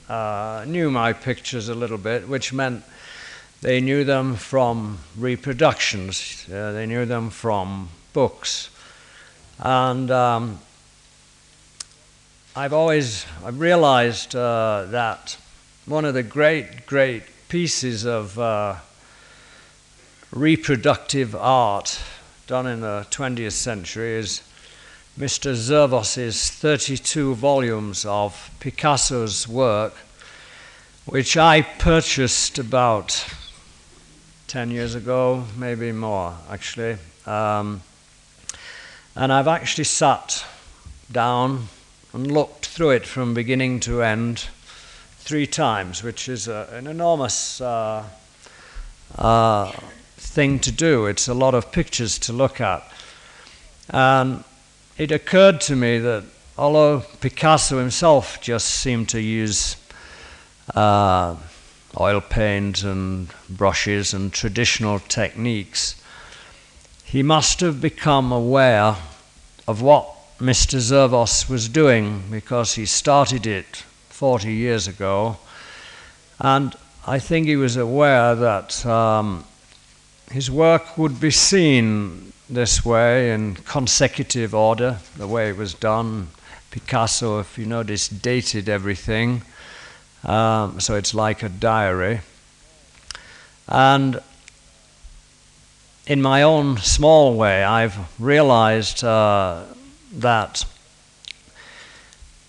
uh, 0.08 0.63
knew 0.67 0.91
my 0.91 1.13
pictures 1.13 1.70
a 1.70 1.75
little 1.75 1.98
bit, 1.98 2.27
which 2.27 2.53
meant 2.53 2.84
they 3.62 3.82
knew 3.82 4.03
them 4.03 4.36
from 4.36 5.00
reproductions, 5.17 6.46
uh, 6.53 6.72
they 6.74 6.86
knew 6.86 7.05
them 7.05 7.32
from 7.32 7.89
books. 8.13 8.70
And 9.60 10.12
um, 10.12 10.60
I've 12.55 12.74
always 12.74 13.25
I've 13.43 13.60
realized 13.60 14.36
uh, 14.36 14.86
that 14.89 15.38
one 15.88 16.05
of 16.05 16.13
the 16.13 16.24
great, 16.24 16.86
great 16.86 17.24
pieces 17.50 18.05
of 18.05 18.38
uh, 18.38 18.75
reproductive 20.32 21.36
art 21.36 22.00
done 22.45 22.67
in 22.67 22.81
the 22.81 23.07
20th 23.09 23.53
century 23.53 24.15
is 24.15 24.41
Mr. 25.17 25.53
Zervos's 25.53 26.50
32 26.50 27.35
volumes 27.35 28.05
of 28.05 28.51
Picasso's 28.59 29.47
work, 29.47 29.93
which 31.05 31.38
I 31.38 31.62
purchased 31.62 32.59
about 32.59 33.25
10 34.47 34.71
years 34.71 34.93
ago, 34.93 35.45
maybe 35.55 35.93
more 35.93 36.35
actually. 36.50 36.97
Um, 37.25 37.81
and 39.15 39.31
I've 39.31 39.47
actually 39.47 39.85
sat 39.85 40.43
down 41.09 41.67
and 42.12 42.29
looked 42.29 42.65
through 42.65 42.91
it 42.91 43.05
from 43.05 43.33
beginning 43.33 43.79
to 43.81 44.03
end 44.03 44.47
three 45.19 45.47
times, 45.47 46.03
which 46.03 46.27
is 46.27 46.50
a, 46.50 46.67
an 46.73 46.88
enormous 46.88 47.62
uh, 47.62 48.03
uh, 49.17 49.71
thing 50.24 50.60
to 50.60 50.72
do. 50.72 51.06
It's 51.06 51.27
a 51.27 51.34
lot 51.34 51.53
of 51.53 51.72
pictures 51.72 52.18
to 52.20 52.34
look 52.34 52.60
at. 52.60 52.84
And 53.89 54.44
it 54.98 55.12
occurred 55.12 55.62
to 55.62 55.75
me 55.75 56.00
that 56.00 56.24
although 56.58 57.03
Picasso 57.22 57.77
himself 57.77 58.42
just 58.42 58.68
seemed 58.68 59.10
to 59.10 59.22
use 59.22 59.75
uh, 60.75 61.36
oil 62.00 62.22
paint 62.22 62.84
and 62.84 63.27
brushes 63.50 64.13
and 64.13 64.32
traditional 64.32 65.00
techniques, 65.00 66.01
he 67.03 67.22
must 67.22 67.60
have 67.60 67.82
become 67.82 68.32
aware 68.32 68.96
of 69.68 69.82
what 69.82 70.10
Mr. 70.39 70.80
Zervos 70.80 71.50
was 71.50 71.70
doing 71.70 72.24
because 72.32 72.74
he 72.74 72.86
started 72.86 73.46
it 73.46 73.84
40 74.10 74.51
years 74.51 74.88
ago. 74.88 75.38
And 76.39 76.75
I 77.06 77.20
think 77.20 77.48
he 77.48 77.56
was 77.56 77.77
aware 77.77 78.36
that 78.36 78.86
um, 78.86 79.46
his 80.34 80.50
work 80.50 80.98
would 80.98 81.20
be 81.20 81.30
seen 81.30 82.34
this 82.50 82.84
way 82.84 83.32
in 83.32 83.54
consecutive 83.54 84.56
order, 84.56 84.98
the 85.16 85.28
way 85.28 85.50
it 85.50 85.58
was 85.58 85.75
done. 85.75 86.28
Picasso, 86.72 87.40
if 87.40 87.56
you 87.56 87.68
notice, 87.68 88.08
dated 88.08 88.68
everything, 88.68 89.44
um, 90.24 90.80
so 90.80 90.96
it's 90.96 91.13
like 91.13 91.44
a 91.44 91.50
diary. 91.50 92.22
And 93.68 94.20
in 96.08 96.20
my 96.20 96.42
own 96.42 96.78
small 96.78 97.38
way, 97.38 97.63
I've 97.63 97.96
realized 98.20 99.04
uh, 99.04 99.66
that 100.13 100.66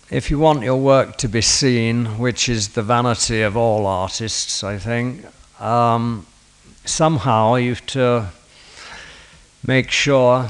if 0.09 0.31
you 0.31 0.39
want 0.39 0.63
your 0.63 0.77
work 0.77 1.17
to 1.17 1.27
be 1.27 1.41
seen, 1.41 2.17
which 2.17 2.49
is 2.49 2.69
the 2.69 2.81
vanity 2.81 3.43
of 3.43 3.55
all 3.55 3.85
artists, 3.85 4.63
I 4.63 4.79
think, 4.79 5.23
um, 5.61 6.25
somehow 6.87 7.55
you 7.55 7.69
have 7.69 7.85
to 7.87 8.27
make 9.65 9.91
sure, 9.91 10.49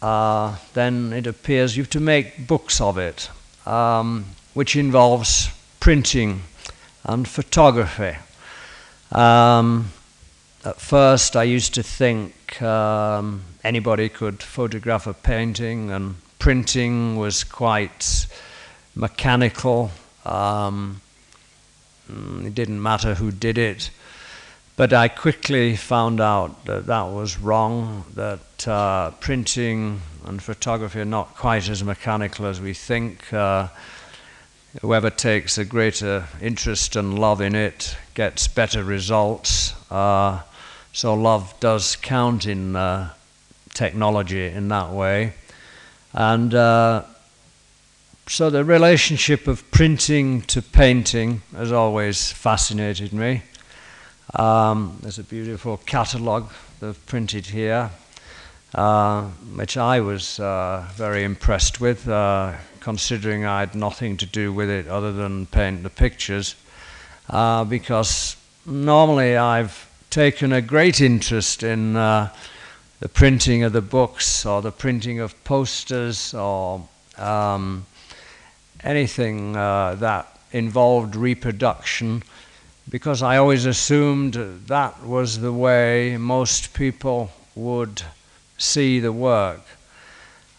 uh, 0.00 0.56
then 0.74 1.12
it 1.12 1.26
appears 1.26 1.76
you 1.76 1.82
have 1.82 1.90
to 1.90 2.00
make 2.00 2.46
books 2.46 2.80
of 2.80 2.98
it, 2.98 3.30
um, 3.66 4.24
which 4.54 4.76
involves 4.76 5.50
printing 5.80 6.42
and 7.04 7.26
photography. 7.28 8.16
Um, 9.10 9.92
at 10.64 10.80
first, 10.80 11.36
I 11.36 11.42
used 11.42 11.74
to 11.74 11.82
think 11.82 12.62
um, 12.62 13.42
anybody 13.64 14.08
could 14.08 14.42
photograph 14.42 15.06
a 15.06 15.14
painting, 15.14 15.90
and 15.90 16.16
printing 16.38 17.16
was 17.16 17.44
quite 17.44 18.26
mechanical. 18.94 19.90
Um, 20.24 21.00
mm, 22.10 22.46
it 22.46 22.54
didn't 22.54 22.80
matter 22.82 23.14
who 23.14 23.30
did 23.32 23.58
it. 23.58 23.90
But 24.74 24.92
I 24.92 25.08
quickly 25.08 25.76
found 25.76 26.20
out 26.20 26.64
that 26.64 26.86
that 26.86 27.02
was 27.02 27.38
wrong, 27.38 28.04
that 28.14 28.66
uh, 28.66 29.10
printing 29.20 30.00
and 30.24 30.42
photography 30.42 31.00
are 31.00 31.04
not 31.04 31.34
quite 31.34 31.68
as 31.68 31.84
mechanical 31.84 32.46
as 32.46 32.60
we 32.60 32.72
think. 32.72 33.32
Uh, 33.32 33.68
whoever 34.80 35.10
takes 35.10 35.58
a 35.58 35.64
greater 35.64 36.26
interest 36.40 36.96
and 36.96 37.18
love 37.18 37.42
in 37.42 37.54
it 37.54 37.96
gets 38.14 38.48
better 38.48 38.82
results. 38.82 39.74
Uh, 39.90 40.40
so 40.94 41.14
love 41.14 41.54
does 41.60 41.96
count 41.96 42.46
in 42.46 42.74
uh, 42.74 43.10
technology 43.74 44.46
in 44.46 44.68
that 44.68 44.90
way. 44.90 45.34
And 46.14 46.54
uh, 46.54 47.02
so 48.26 48.48
the 48.48 48.64
relationship 48.64 49.46
of 49.46 49.70
printing 49.70 50.42
to 50.42 50.62
painting 50.62 51.42
has 51.54 51.72
always 51.72 52.32
fascinated 52.32 53.12
me. 53.12 53.42
Um, 54.34 54.96
there's 55.02 55.18
a 55.18 55.24
beautiful 55.24 55.76
catalogue 55.84 56.50
they've 56.80 57.06
printed 57.06 57.44
here, 57.44 57.90
uh, 58.74 59.24
which 59.54 59.76
I 59.76 60.00
was 60.00 60.40
uh, 60.40 60.86
very 60.94 61.22
impressed 61.22 61.82
with, 61.82 62.08
uh, 62.08 62.54
considering 62.80 63.44
I 63.44 63.60
had 63.60 63.74
nothing 63.74 64.16
to 64.16 64.26
do 64.26 64.50
with 64.50 64.70
it 64.70 64.88
other 64.88 65.12
than 65.12 65.44
paint 65.44 65.82
the 65.82 65.90
pictures, 65.90 66.54
uh, 67.28 67.64
because 67.64 68.36
normally 68.64 69.36
I've 69.36 69.86
taken 70.08 70.50
a 70.50 70.62
great 70.62 71.02
interest 71.02 71.62
in 71.62 71.96
uh, 71.96 72.30
the 73.00 73.10
printing 73.10 73.64
of 73.64 73.74
the 73.74 73.82
books 73.82 74.46
or 74.46 74.62
the 74.62 74.72
printing 74.72 75.20
of 75.20 75.44
posters 75.44 76.32
or 76.32 76.88
um, 77.18 77.84
anything 78.82 79.56
uh, 79.56 79.94
that 79.96 80.38
involved 80.52 81.16
reproduction 81.16 82.22
because 82.88 83.22
I 83.22 83.36
always 83.36 83.66
assumed 83.66 84.34
that 84.66 85.04
was 85.04 85.40
the 85.40 85.52
way 85.52 86.16
most 86.16 86.74
people 86.74 87.30
would 87.54 88.02
see 88.58 89.00
the 89.00 89.12
work. 89.12 89.62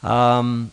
Um, 0.01 0.71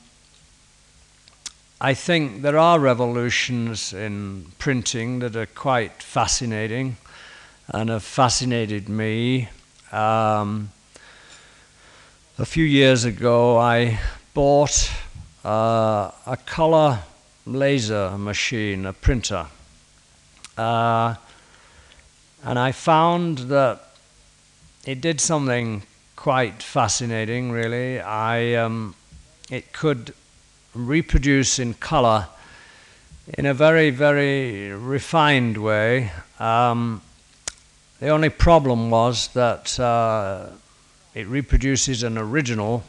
I 1.80 1.94
think 1.94 2.42
there 2.42 2.58
are 2.58 2.78
revolutions 2.78 3.92
in 3.92 4.52
printing 4.58 5.20
that 5.20 5.34
are 5.34 5.46
quite 5.46 6.02
fascinating 6.02 6.96
and 7.68 7.88
have 7.88 8.02
fascinated 8.02 8.88
me. 8.88 9.48
Um, 9.92 10.70
a 12.38 12.44
few 12.44 12.64
years 12.64 13.04
ago, 13.04 13.58
I 13.58 13.98
bought 14.34 14.90
uh, 15.44 16.10
a 16.26 16.38
color 16.44 17.00
laser 17.46 18.16
machine, 18.18 18.86
a 18.86 18.92
printer. 18.92 19.46
Uh, 20.58 21.14
and 22.44 22.58
I 22.58 22.72
found 22.72 23.38
that 23.50 23.80
it 24.84 25.00
did 25.00 25.20
something 25.20 25.82
quite 26.16 26.62
fascinating, 26.62 27.52
really. 27.52 28.00
I, 28.00 28.54
um, 28.54 28.94
it 29.50 29.72
could 29.72 30.14
reproduce 30.74 31.58
in 31.58 31.74
color 31.74 32.28
in 33.34 33.46
a 33.46 33.54
very, 33.54 33.90
very 33.90 34.72
refined 34.72 35.58
way. 35.58 36.12
Um, 36.38 37.02
the 38.00 38.08
only 38.08 38.30
problem 38.30 38.90
was 38.90 39.28
that 39.28 39.78
uh, 39.78 40.46
it 41.14 41.26
reproduces 41.26 42.02
an 42.02 42.16
original 42.16 42.84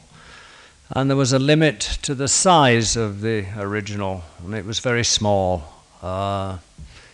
and 0.94 1.10
there 1.10 1.18
was 1.18 1.32
a 1.32 1.40
limit 1.40 1.80
to 2.02 2.14
the 2.14 2.28
size 2.28 2.98
of 2.98 3.22
the 3.22 3.46
original, 3.58 4.24
and 4.44 4.54
it 4.54 4.66
was 4.66 4.80
very 4.80 5.06
small 5.06 5.64
uh, 6.02 6.58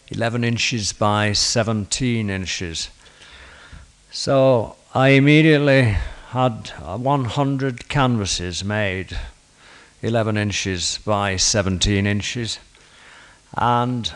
11 0.10 0.44
inches 0.44 0.94
by 0.94 1.34
17 1.34 2.30
inches. 2.30 2.90
So 4.10 4.78
I 4.96 5.10
immediately 5.10 5.98
had 6.30 6.70
100 6.80 7.90
canvases 7.90 8.64
made, 8.64 9.18
11 10.02 10.38
inches 10.38 11.00
by 11.06 11.36
17 11.36 12.08
inches, 12.08 12.60
and 13.58 14.14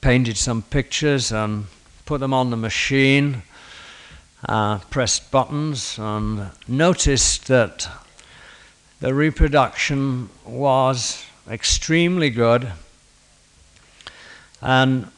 painted 0.00 0.38
some 0.38 0.62
pictures 0.62 1.30
and 1.32 1.66
put 2.06 2.20
them 2.20 2.32
on 2.32 2.50
the 2.50 2.56
machine, 2.56 3.42
uh, 4.48 4.78
pressed 4.90 5.30
buttons, 5.30 5.98
and 5.98 6.50
noticed 6.66 7.46
that 7.48 7.88
the 9.00 9.12
reproduction 9.12 10.30
was 10.46 11.24
extremely 11.50 12.30
good. 12.30 12.72
And 14.62 15.10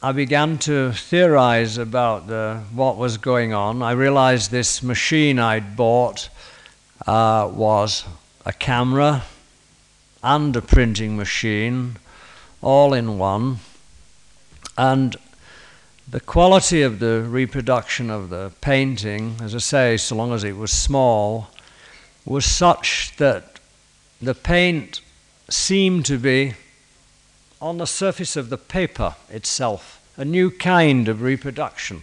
I 0.00 0.12
began 0.12 0.58
to 0.58 0.92
theorize 0.92 1.76
about 1.76 2.28
the, 2.28 2.62
what 2.72 2.96
was 2.96 3.18
going 3.18 3.52
on. 3.52 3.82
I 3.82 3.92
realized 3.92 4.52
this 4.52 4.80
machine 4.80 5.40
I'd 5.40 5.76
bought 5.76 6.28
uh, 7.04 7.50
was 7.52 8.04
a 8.46 8.52
camera 8.52 9.24
and 10.22 10.54
a 10.54 10.62
printing 10.62 11.16
machine 11.16 11.96
all 12.62 12.94
in 12.94 13.18
one. 13.18 13.58
And 14.78 15.16
the 16.08 16.20
quality 16.20 16.82
of 16.82 17.00
the 17.00 17.22
reproduction 17.22 18.08
of 18.08 18.30
the 18.30 18.52
painting, 18.60 19.34
as 19.42 19.52
I 19.52 19.58
say, 19.58 19.96
so 19.96 20.14
long 20.14 20.32
as 20.32 20.44
it 20.44 20.56
was 20.56 20.70
small, 20.70 21.48
was 22.24 22.44
such 22.44 23.16
that 23.16 23.58
the 24.20 24.34
paint 24.34 25.00
seemed 25.48 26.06
to 26.06 26.18
be 26.18 26.54
on 27.62 27.78
the 27.78 27.86
surface 27.86 28.34
of 28.34 28.50
the 28.50 28.58
paper 28.58 29.14
itself, 29.30 30.02
a 30.16 30.24
new 30.24 30.50
kind 30.50 31.08
of 31.08 31.22
reproduction. 31.22 32.02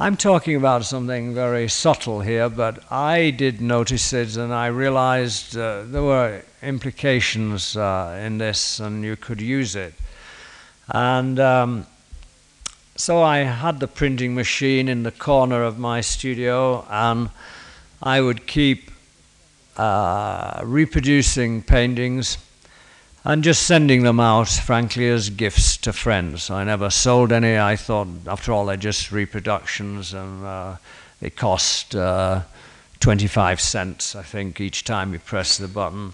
I'm 0.00 0.16
talking 0.16 0.56
about 0.56 0.84
something 0.84 1.32
very 1.32 1.68
subtle 1.68 2.22
here, 2.22 2.48
but 2.48 2.82
I 2.90 3.30
did 3.30 3.60
notice 3.60 4.12
it 4.12 4.36
and 4.36 4.52
I 4.52 4.66
realized 4.66 5.56
uh, 5.56 5.84
there 5.84 6.02
were 6.02 6.42
implications 6.60 7.76
uh, 7.76 8.20
in 8.20 8.38
this 8.38 8.80
and 8.80 9.04
you 9.04 9.14
could 9.14 9.40
use 9.40 9.76
it. 9.76 9.94
And 10.88 11.38
um, 11.38 11.86
so 12.96 13.22
I 13.22 13.38
had 13.38 13.78
the 13.78 13.86
printing 13.86 14.34
machine 14.34 14.88
in 14.88 15.04
the 15.04 15.12
corner 15.12 15.62
of 15.62 15.78
my 15.78 16.00
studio 16.00 16.84
and 16.90 17.30
I 18.02 18.20
would 18.20 18.48
keep 18.48 18.90
uh, 19.76 20.62
reproducing 20.64 21.62
paintings 21.62 22.38
and 23.24 23.42
just 23.42 23.66
sending 23.66 24.02
them 24.02 24.20
out, 24.20 24.48
frankly, 24.48 25.08
as 25.08 25.30
gifts 25.30 25.78
to 25.78 25.92
friends. 25.92 26.50
I 26.50 26.62
never 26.64 26.90
sold 26.90 27.32
any. 27.32 27.56
I 27.56 27.74
thought, 27.74 28.08
after 28.26 28.52
all, 28.52 28.66
they're 28.66 28.76
just 28.76 29.10
reproductions, 29.10 30.12
and 30.12 30.44
uh, 30.44 30.76
they 31.20 31.30
cost 31.30 31.96
uh, 31.96 32.42
25 33.00 33.60
cents, 33.60 34.14
I 34.14 34.22
think, 34.22 34.60
each 34.60 34.84
time 34.84 35.14
you 35.14 35.18
press 35.18 35.56
the 35.56 35.68
button. 35.68 36.12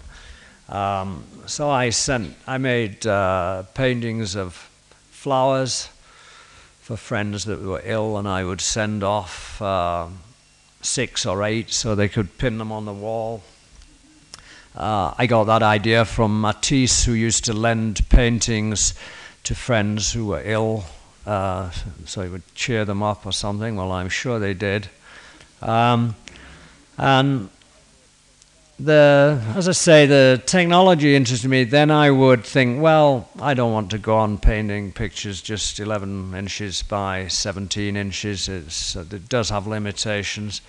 Um, 0.69 1.25
so 1.47 1.69
I 1.69 1.89
sent, 1.89 2.33
I 2.47 2.57
made 2.57 3.05
uh, 3.05 3.63
paintings 3.73 4.37
of 4.37 4.69
flowers 5.09 5.89
for 6.79 6.95
friends 6.95 7.43
that 7.43 7.61
were 7.61 7.81
ill, 7.83 8.17
and 8.17 8.25
I 8.25 8.45
would 8.45 8.61
send 8.61 9.03
off 9.03 9.61
uh, 9.61 10.07
six 10.81 11.25
or 11.25 11.43
eight 11.43 11.71
so 11.71 11.93
they 11.93 12.07
could 12.07 12.37
pin 12.37 12.57
them 12.57 12.71
on 12.71 12.85
the 12.85 12.93
wall. 12.93 13.43
Uh, 14.75 15.13
I 15.17 15.27
got 15.27 15.45
that 15.45 15.63
idea 15.63 16.05
from 16.05 16.39
Matisse, 16.39 17.03
who 17.03 17.13
used 17.13 17.45
to 17.45 17.53
lend 17.53 18.07
paintings 18.09 18.93
to 19.43 19.53
friends 19.53 20.13
who 20.13 20.27
were 20.27 20.41
ill, 20.45 20.85
uh, 21.25 21.71
so 22.05 22.21
he 22.21 22.29
would 22.29 22.43
cheer 22.55 22.85
them 22.85 23.03
up 23.03 23.25
or 23.25 23.33
something. 23.33 23.75
Well, 23.75 23.91
I'm 23.91 24.07
sure 24.09 24.39
they 24.39 24.53
did. 24.53 24.89
Um, 25.61 26.15
and 26.97 27.49
the, 28.79 29.41
as 29.55 29.67
I 29.67 29.73
say, 29.73 30.05
the 30.05 30.41
technology 30.45 31.15
interested 31.15 31.49
me. 31.49 31.65
Then 31.65 31.91
I 31.91 32.09
would 32.09 32.43
think, 32.43 32.81
well, 32.81 33.29
I 33.39 33.53
don't 33.53 33.73
want 33.73 33.91
to 33.91 33.97
go 33.97 34.17
on 34.17 34.37
painting 34.37 34.91
pictures 34.91 35.41
just 35.41 35.79
11 35.79 36.33
inches 36.33 36.81
by 36.81 37.27
17 37.27 37.95
inches. 37.95 38.47
It's, 38.47 38.95
it 38.95 39.29
does 39.29 39.49
have 39.49 39.67
limitations. 39.67 40.61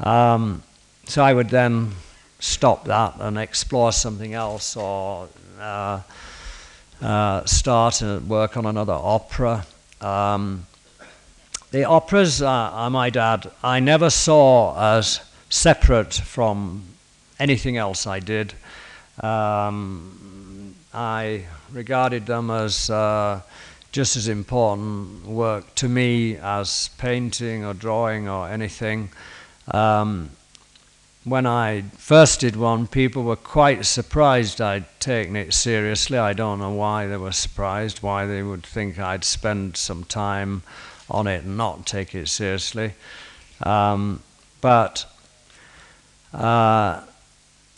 Um, 0.00 0.62
so 1.06 1.22
I 1.22 1.32
would 1.32 1.50
then 1.50 1.92
stop 2.38 2.84
that 2.84 3.14
and 3.18 3.38
explore 3.38 3.92
something 3.92 4.34
else 4.34 4.76
or 4.76 5.28
uh, 5.60 6.00
uh, 7.02 7.44
start 7.44 8.02
and 8.02 8.28
work 8.28 8.56
on 8.56 8.66
another 8.66 8.92
opera. 8.92 9.66
Um, 10.00 10.66
the 11.70 11.84
operas, 11.84 12.40
uh, 12.40 12.70
I 12.72 12.88
might 12.88 13.16
add, 13.16 13.50
I 13.62 13.80
never 13.80 14.10
saw 14.10 14.96
as 14.96 15.20
separate 15.50 16.14
from 16.14 16.84
anything 17.38 17.76
else 17.76 18.06
I 18.06 18.20
did. 18.20 18.54
Um, 19.20 20.74
I 20.94 21.44
regarded 21.72 22.26
them 22.26 22.50
as 22.50 22.88
uh, 22.88 23.42
just 23.92 24.16
as 24.16 24.28
important 24.28 25.26
work 25.26 25.74
to 25.76 25.88
me 25.88 26.36
as 26.36 26.90
painting 26.98 27.64
or 27.64 27.74
drawing 27.74 28.28
or 28.28 28.48
anything. 28.48 29.10
Um, 29.72 30.30
when 31.24 31.46
I 31.46 31.82
first 31.96 32.40
did 32.40 32.56
one, 32.56 32.86
people 32.86 33.22
were 33.22 33.36
quite 33.36 33.84
surprised 33.84 34.60
I'd 34.60 34.86
taken 35.00 35.36
it 35.36 35.52
seriously. 35.52 36.18
I 36.18 36.32
don't 36.32 36.58
know 36.58 36.72
why 36.72 37.06
they 37.06 37.16
were 37.16 37.32
surprised, 37.32 38.02
why 38.02 38.26
they 38.26 38.42
would 38.42 38.64
think 38.64 38.98
I'd 38.98 39.24
spend 39.24 39.76
some 39.76 40.04
time 40.04 40.62
on 41.10 41.26
it 41.26 41.44
and 41.44 41.56
not 41.56 41.86
take 41.86 42.14
it 42.14 42.28
seriously. 42.28 42.94
Um, 43.62 44.22
but 44.60 45.06
uh, 46.32 47.02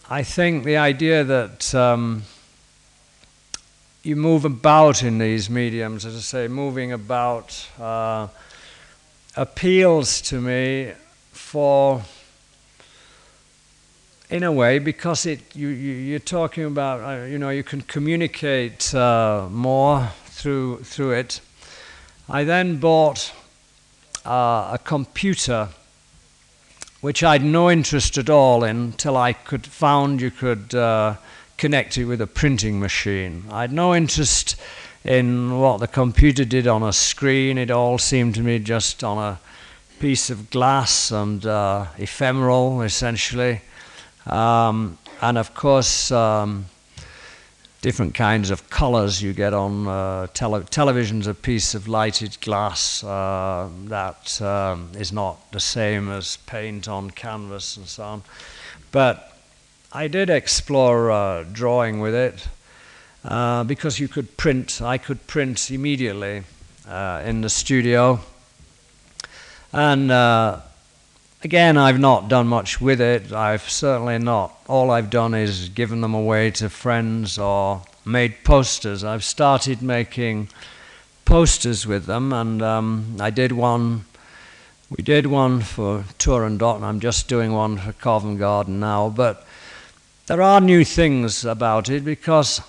I 0.09 0.22
think 0.22 0.64
the 0.64 0.76
idea 0.76 1.24
that 1.24 1.74
um, 1.74 2.24
you 4.03 4.16
move 4.16 4.44
about 4.44 5.03
in 5.03 5.18
these 5.18 5.48
mediums, 5.48 6.05
as 6.05 6.16
I 6.16 6.20
say, 6.20 6.48
moving 6.48 6.92
about 6.92 7.68
uh, 7.79 8.29
appeals 9.37 10.20
to 10.22 10.40
me 10.40 10.92
for 11.33 12.03
in 14.31 14.45
a 14.45 14.53
way 14.53 14.79
because 14.79 15.27
it 15.27 15.40
you, 15.57 15.69
you 15.69 16.16
are 16.16 16.21
talking 16.21 16.64
about 16.64 17.01
uh, 17.01 17.25
you 17.25 17.38
know 17.38 17.51
you 17.51 17.64
can 17.64 17.81
communicate 17.83 18.95
uh, 18.95 19.49
more 19.51 20.09
through 20.27 20.83
through 20.85 21.12
it. 21.12 21.40
I 22.29 22.45
then 22.45 22.79
bought 22.79 23.33
uh, 24.25 24.71
a 24.73 24.79
computer 24.83 25.69
which 27.01 27.25
I 27.25 27.33
had 27.33 27.45
no 27.45 27.71
interest 27.71 28.19
at 28.19 28.31
all 28.31 28.62
in 28.62 28.93
till 28.93 29.16
I 29.16 29.33
could 29.33 29.66
found 29.66 30.21
you 30.21 30.31
could 30.31 30.75
uh, 30.75 31.16
connect 31.57 31.99
it 31.99 32.05
with 32.05 32.21
a 32.21 32.27
printing 32.27 32.79
machine. 32.79 33.45
I 33.51 33.62
had 33.62 33.73
no 33.73 33.95
interest 33.95 34.55
in 35.03 35.59
what 35.59 35.81
the 35.81 35.88
computer 35.88 36.45
did 36.45 36.66
on 36.66 36.83
a 36.83 36.93
screen. 36.93 37.59
It 37.59 37.71
all 37.71 37.99
seemed 37.99 38.35
to 38.35 38.43
me 38.43 38.59
just 38.59 39.03
on 39.03 39.19
a 39.19 39.40
piece 39.99 40.31
of 40.31 40.51
glass 40.51 41.11
and 41.11 41.45
uh, 41.45 41.87
ephemeral 41.99 42.83
essentially 42.83 43.62
um, 44.26 44.98
and 45.20 45.38
of 45.38 45.54
course, 45.54 46.11
um, 46.11 46.66
different 47.83 48.14
kinds 48.14 48.50
of 48.50 48.68
colors 48.68 49.22
you 49.22 49.33
get 49.33 49.54
on 49.54 49.87
uh, 49.87 50.26
tele- 50.35 50.64
television's 50.64 51.26
a 51.26 51.35
piece 51.35 51.74
of 51.74 51.88
lighted 51.88 52.38
glass 52.42 53.02
uh, 53.02 53.68
that 53.85 54.40
um, 54.42 54.90
is 54.98 55.12
not 55.12 55.50
the 55.52 55.61
same 55.61 56.11
as 56.11 56.37
paint 56.46 56.88
on 56.88 57.11
canvas 57.11 57.76
and 57.76 57.87
so 57.87 58.02
on. 58.02 58.22
But 58.92 59.37
I 59.92 60.09
did 60.09 60.28
explore 60.28 61.11
uh, 61.11 61.44
drawing 61.50 62.00
with 62.00 62.14
it 62.14 62.48
uh, 63.24 63.64
because 63.64 63.98
you 63.98 64.09
could 64.09 64.37
print, 64.37 64.83
I 64.83 64.98
could 64.98 65.26
print 65.26 65.70
immediately 65.70 66.42
uh, 66.87 67.22
in 67.24 67.40
the 67.40 67.48
studio. 67.48 68.20
And 69.72 70.11
uh, 70.11 70.61
Again, 71.42 71.79
I've 71.79 71.98
not 71.98 72.29
done 72.29 72.48
much 72.48 72.83
with 72.83 73.00
it. 73.00 73.33
I've 73.33 73.68
certainly 73.68 74.18
not. 74.18 74.55
All 74.68 74.90
I've 74.90 75.09
done 75.09 75.33
is 75.33 75.70
given 75.70 76.03
them 76.03 76.12
away 76.12 76.50
to 76.53 76.68
friends 76.68 77.38
or 77.38 77.83
made 78.05 78.44
posters. 78.44 79.03
I've 79.03 79.24
started 79.24 79.81
making 79.81 80.50
posters 81.24 81.87
with 81.87 82.05
them, 82.05 82.35
and 82.35 82.61
um, 82.61 83.16
I 83.18 83.31
did 83.31 83.53
one. 83.53 84.05
We 84.90 85.03
did 85.03 85.29
one 85.29 85.62
for 85.62 86.05
Turandot, 86.18 86.76
and 86.76 86.85
I'm 86.85 87.00
just 87.00 87.26
doing 87.26 87.53
one 87.55 87.79
for 87.79 87.92
Covent 87.94 88.38
Garden 88.38 88.79
now. 88.79 89.09
But 89.09 89.46
there 90.26 90.42
are 90.42 90.61
new 90.61 90.85
things 90.85 91.46
about 91.46 91.88
it 91.88 92.05
because 92.05 92.61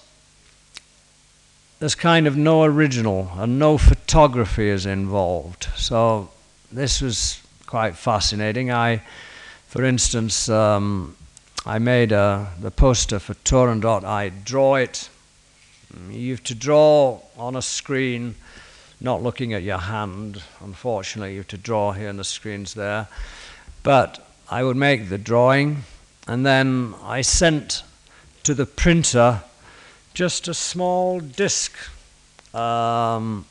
there's 1.79 1.95
kind 1.95 2.25
of 2.25 2.37
no 2.37 2.63
original 2.63 3.31
and 3.35 3.59
no 3.59 3.77
photography 3.77 4.69
is 4.69 4.85
involved. 4.85 5.67
So 5.75 6.29
this 6.71 7.01
was 7.01 7.41
quite 7.71 7.95
fascinating. 7.95 8.69
I, 8.69 9.01
for 9.67 9.85
instance, 9.85 10.49
um, 10.49 11.15
I 11.65 11.79
made 11.79 12.11
a, 12.11 12.49
the 12.59 12.69
poster 12.69 13.17
for 13.17 13.33
Turandot. 13.45 14.03
I 14.03 14.27
draw 14.27 14.75
it. 14.75 15.07
You 16.09 16.31
have 16.31 16.43
to 16.43 16.53
draw 16.53 17.21
on 17.37 17.55
a 17.55 17.61
screen, 17.61 18.35
not 18.99 19.23
looking 19.23 19.53
at 19.53 19.63
your 19.63 19.77
hand. 19.77 20.43
Unfortunately, 20.59 21.31
you 21.31 21.37
have 21.37 21.47
to 21.47 21.57
draw 21.57 21.93
here, 21.93 22.09
and 22.09 22.19
the 22.19 22.25
screen's 22.25 22.73
there. 22.73 23.07
But 23.83 24.19
I 24.49 24.65
would 24.65 24.75
make 24.75 25.07
the 25.07 25.17
drawing, 25.17 25.83
and 26.27 26.45
then 26.45 26.93
I 27.01 27.21
sent 27.21 27.83
to 28.43 28.53
the 28.53 28.65
printer 28.65 29.43
just 30.13 30.49
a 30.49 30.53
small 30.53 31.21
disc. 31.21 31.71
Um, 32.53 33.45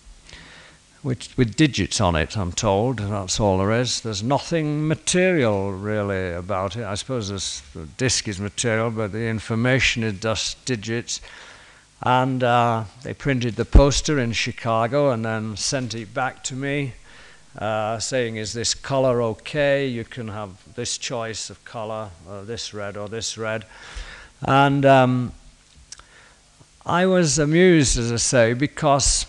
with, 1.03 1.37
with 1.39 1.57
digits 1.57 2.01
on 2.01 2.15
it, 2.15 2.37
I'm 2.37 2.53
told. 2.53 2.99
That's 2.99 3.41
all 3.41 3.59
there 3.59 3.73
is. 3.73 4.03
There's 4.03 4.23
nothing 4.23 4.87
material 4.87 5.73
really 5.73 6.33
about 6.33 6.77
it. 6.77 6.85
I 6.85 6.95
suppose 6.95 7.63
the 7.75 7.87
disk 7.97 8.29
is 8.29 8.39
material, 8.39 8.91
but 8.91 9.13
the 9.13 9.27
information 9.27 10.03
is 10.03 10.21
just 10.21 10.63
digits. 10.65 11.21
And 12.03 12.43
uh, 12.43 12.85
they 13.03 13.15
printed 13.15 13.57
the 13.57 13.65
poster 13.65 14.19
in 14.19 14.33
Chicago 14.33 15.11
and 15.11 15.25
then 15.25 15.57
sent 15.57 15.95
it 15.95 16.13
back 16.13 16.45
to 16.45 16.55
me, 16.55 16.95
uh, 17.59 17.99
saying, 17.99 18.37
Is 18.37 18.53
this 18.53 18.75
color 18.75 19.23
okay? 19.23 19.87
You 19.87 20.05
can 20.05 20.29
have 20.29 20.75
this 20.75 20.99
choice 20.99 21.51
of 21.51 21.63
color, 21.65 22.11
or 22.29 22.43
this 22.45 22.75
red 22.75 22.97
or 22.97 23.09
this 23.09 23.39
red. 23.39 23.65
And 24.43 24.85
um, 24.87 25.33
I 26.85 27.07
was 27.07 27.39
amused, 27.39 27.99
as 27.99 28.13
I 28.13 28.17
say, 28.17 28.53
because 28.55 29.27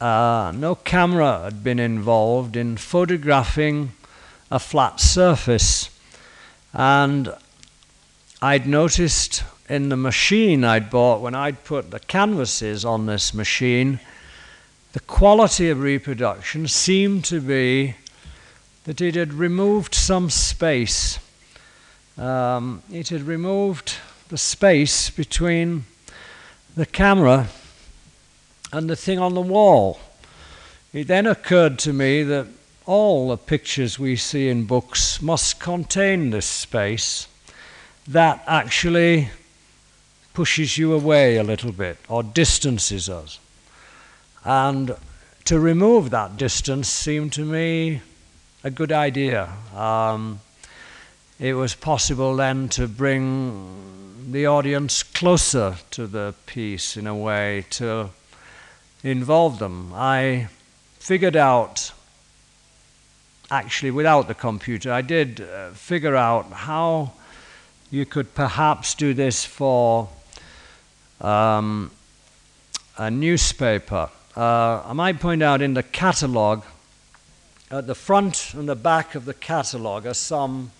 uh, 0.00 0.52
no 0.54 0.74
camera 0.74 1.42
had 1.44 1.64
been 1.64 1.78
involved 1.78 2.56
in 2.56 2.76
photographing 2.76 3.92
a 4.50 4.58
flat 4.58 5.00
surface. 5.00 5.90
And 6.72 7.32
I'd 8.42 8.66
noticed 8.66 9.42
in 9.68 9.88
the 9.88 9.96
machine 9.96 10.64
I'd 10.64 10.90
bought 10.90 11.20
when 11.20 11.34
I'd 11.34 11.64
put 11.64 11.90
the 11.90 12.00
canvases 12.00 12.84
on 12.84 13.06
this 13.06 13.32
machine, 13.32 14.00
the 14.92 15.00
quality 15.00 15.70
of 15.70 15.80
reproduction 15.80 16.68
seemed 16.68 17.24
to 17.26 17.40
be 17.40 17.96
that 18.84 19.00
it 19.00 19.14
had 19.14 19.32
removed 19.32 19.94
some 19.94 20.30
space. 20.30 21.18
Um, 22.16 22.82
it 22.92 23.08
had 23.08 23.22
removed 23.22 23.94
the 24.28 24.38
space 24.38 25.10
between 25.10 25.84
the 26.76 26.86
camera 26.86 27.48
and 28.72 28.88
the 28.88 28.96
thing 28.96 29.18
on 29.18 29.34
the 29.34 29.40
wall. 29.40 30.00
It 30.92 31.08
then 31.08 31.26
occurred 31.26 31.78
to 31.80 31.92
me 31.92 32.22
that 32.24 32.46
all 32.86 33.28
the 33.28 33.36
pictures 33.36 33.98
we 33.98 34.16
see 34.16 34.48
in 34.48 34.64
books 34.64 35.20
must 35.20 35.60
contain 35.60 36.30
this 36.30 36.46
space 36.46 37.26
that 38.06 38.42
actually 38.46 39.30
pushes 40.32 40.78
you 40.78 40.92
away 40.92 41.36
a 41.36 41.42
little 41.42 41.72
bit 41.72 41.98
or 42.08 42.22
distances 42.22 43.08
us. 43.08 43.38
And 44.44 44.94
to 45.44 45.58
remove 45.58 46.10
that 46.10 46.36
distance 46.36 46.88
seemed 46.88 47.32
to 47.32 47.44
me 47.44 48.02
a 48.62 48.70
good 48.70 48.92
idea. 48.92 49.48
Um, 49.74 50.40
it 51.38 51.54
was 51.54 51.74
possible 51.74 52.36
then 52.36 52.68
to 52.70 52.86
bring 52.86 54.32
the 54.32 54.46
audience 54.46 55.02
closer 55.02 55.76
to 55.92 56.06
the 56.06 56.34
piece 56.46 56.96
in 56.96 57.06
a 57.06 57.14
way, 57.14 57.64
to 57.70 58.10
involved 59.02 59.58
them. 59.58 59.92
I 59.94 60.48
figured 60.98 61.36
out, 61.36 61.92
actually, 63.50 63.90
without 63.90 64.28
the 64.28 64.34
computer, 64.34 64.92
I 64.92 65.02
did 65.02 65.40
uh, 65.40 65.70
figure 65.70 66.16
out 66.16 66.50
how 66.52 67.12
you 67.90 68.04
could 68.04 68.34
perhaps 68.34 68.94
do 68.94 69.14
this 69.14 69.44
for 69.44 70.08
um, 71.20 71.90
a 72.98 73.10
newspaper. 73.10 74.10
Uh, 74.36 74.82
I 74.84 74.92
might 74.92 75.20
point 75.20 75.42
out 75.42 75.62
in 75.62 75.74
the 75.74 75.82
catalogue, 75.82 76.64
at 77.70 77.86
the 77.86 77.94
front 77.94 78.54
and 78.54 78.68
the 78.68 78.76
back 78.76 79.14
of 79.14 79.24
the 79.24 79.34
catalogue 79.34 80.06
are 80.06 80.14
some 80.14 80.70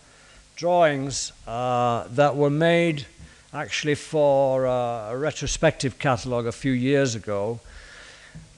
drawings 0.55 1.33
uh, 1.47 2.07
that 2.11 2.37
were 2.37 2.51
made 2.51 3.07
actually 3.53 3.95
for 3.95 4.67
uh, 4.67 5.11
a 5.11 5.17
retrospective 5.17 5.99
catalogue 5.99 6.47
a 6.47 6.53
few 6.53 6.73
years 6.73 7.15
ago 7.15 7.59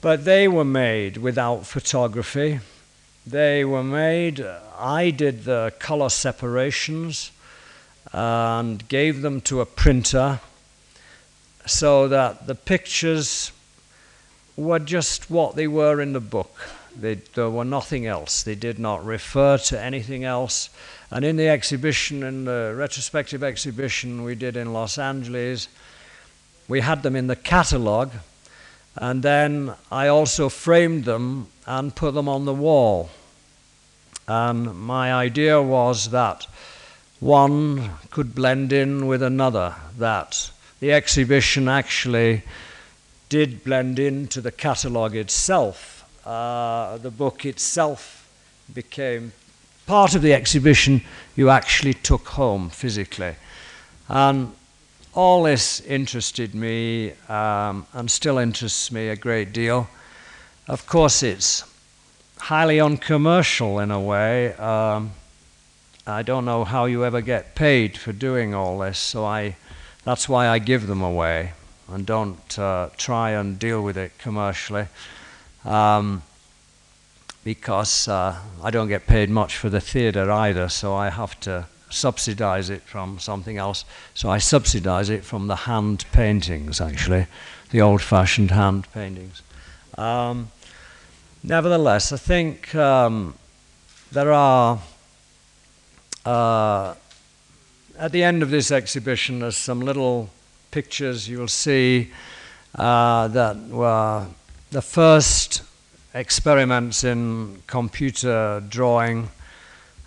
but 0.01 0.25
they 0.25 0.49
were 0.49 0.65
made 0.65 1.17
without 1.17 1.67
photography. 1.67 2.61
They 3.27 3.65
were 3.65 3.85
made, 3.85 4.45
I 4.79 5.11
did 5.11 5.45
the 5.45 5.73
color 5.79 6.09
separations, 6.09 7.31
and 8.13 8.87
gave 8.89 9.23
them 9.23 9.41
to 9.43 9.61
a 9.61 9.67
printer 9.67 10.41
so 11.67 12.09
that 12.09 12.47
the 12.47 12.55
pictures 12.55 13.53
were 14.57 14.79
just 14.79 15.31
what 15.31 15.57
they 15.57 15.69
were 15.69 16.01
in 16.01 16.13
the 16.13 16.21
book. 16.21 16.57
They, 16.99 17.17
there 17.35 17.51
were 17.51 17.65
nothing 17.65 18.07
else. 18.07 18.43
They 18.43 18.55
did 18.55 18.79
not 18.79 19.05
refer 19.05 19.59
to 19.59 19.81
anything 19.81 20.25
else. 20.25 20.71
And 21.11 21.25
in 21.25 21.37
the 21.37 21.49
exhibition, 21.49 22.23
in 22.23 22.45
the 22.45 22.75
retrospective 22.77 23.45
exhibition 23.45 24.25
we 24.25 24.35
did 24.35 24.57
in 24.57 24.73
Los 24.73 24.99
Angeles, 24.99 25.69
we 26.67 26.81
had 26.81 27.03
them 27.03 27.15
in 27.15 27.29
the 27.29 27.37
catalogue, 27.37 28.13
and 29.01 29.23
then 29.23 29.75
I 29.91 30.09
also 30.09 30.49
framed 30.49 31.05
them 31.05 31.49
and 31.67 31.95
put 31.95 32.15
them 32.15 32.29
on 32.29 32.45
the 32.45 32.55
wall. 32.55 33.11
And 34.27 34.79
my 34.79 35.13
idea 35.13 35.63
was 35.63 36.11
that 36.11 36.47
one 37.21 37.91
could 38.11 38.35
blend 38.35 38.73
in 38.73 39.07
with 39.07 39.23
another, 39.23 39.75
that 39.99 40.51
the 40.81 40.93
exhibition 40.93 41.69
actually 41.69 42.43
did 43.29 43.65
blend 43.65 43.99
into 43.99 44.41
the 44.41 44.53
catalogue 44.53 45.17
itself. 45.17 46.05
Uh, 46.27 46.99
the 46.99 47.11
book 47.11 47.45
itself 47.45 48.29
became 48.75 49.33
part 49.87 50.15
of 50.15 50.23
the 50.23 50.35
exhibition 50.35 51.03
you 51.35 51.51
actually 51.51 51.95
took 51.95 52.29
home 52.29 52.69
physically. 52.71 53.35
And 54.09 54.53
all 55.15 55.43
this 55.43 55.81
interested 55.81 56.55
me 56.55 57.13
um, 57.29 57.87
and 57.93 58.11
still 58.11 58.39
interests 58.39 58.93
me 58.93 59.09
a 59.09 59.17
great 59.17 59.53
deal. 59.53 59.89
Of 60.69 60.87
course, 60.87 61.23
it's 61.23 61.65
highly 62.39 62.81
uncommercial 62.81 63.79
in 63.81 63.91
a 63.91 64.01
way. 64.01 64.53
Um, 64.55 65.13
I 66.07 66.23
don't 66.23 66.45
know 66.45 66.65
how 66.65 66.87
you 66.87 67.05
ever 67.05 67.21
get 67.21 67.55
paid 67.55 67.97
for 67.97 68.13
doing 68.13 68.55
all 68.55 68.79
this, 68.79 68.99
so 68.99 69.25
I, 69.25 69.57
that's 70.05 70.29
why 70.29 70.49
I 70.49 70.59
give 70.59 70.87
them 70.87 71.03
away 71.03 71.53
and 71.91 72.07
don't 72.07 72.59
uh, 72.59 72.91
try 72.97 73.31
and 73.31 73.59
deal 73.59 73.83
with 73.83 73.97
it 73.97 74.13
commercially. 74.19 74.87
Um, 75.65 76.23
because 77.45 78.09
uh, 78.09 78.39
I 78.63 78.71
don't 78.71 78.89
get 78.89 79.07
paid 79.07 79.31
much 79.31 79.57
for 79.57 79.71
the 79.71 79.81
theatre 79.81 80.31
either, 80.31 80.69
so 80.69 80.95
I 80.95 81.09
have 81.09 81.39
to 81.41 81.67
subsidize 81.91 82.71
it 82.71 82.83
from 82.83 83.19
something 83.19 83.57
else. 83.57 83.85
So 84.15 84.31
I 84.31 84.39
subsidize 84.39 85.11
it 85.11 85.25
from 85.25 85.47
the 85.47 85.57
hand 85.57 86.05
paintings, 86.13 86.81
actually, 86.81 87.27
the 87.71 87.81
old 87.81 88.03
fashioned 88.03 88.51
hand 88.51 88.91
paintings. 88.93 89.43
Um, 89.97 90.51
nevertheless, 91.43 92.13
I 92.13 92.17
think 92.17 92.75
um, 92.75 93.35
there 94.13 94.33
are, 94.33 94.81
uh, 96.25 96.95
at 97.99 98.13
the 98.13 98.23
end 98.23 98.43
of 98.43 98.51
this 98.51 98.71
exhibition, 98.71 99.41
there's 99.41 99.57
some 99.57 99.81
little 99.81 100.31
pictures 100.71 101.29
you'll 101.29 101.49
see 101.49 102.11
uh, 102.75 103.29
that 103.29 103.57
were 103.69 104.27
the 104.71 104.83
first 104.83 105.63
experiments 106.15 107.05
in 107.05 107.63
computer 107.67 108.63
drawing. 108.69 109.31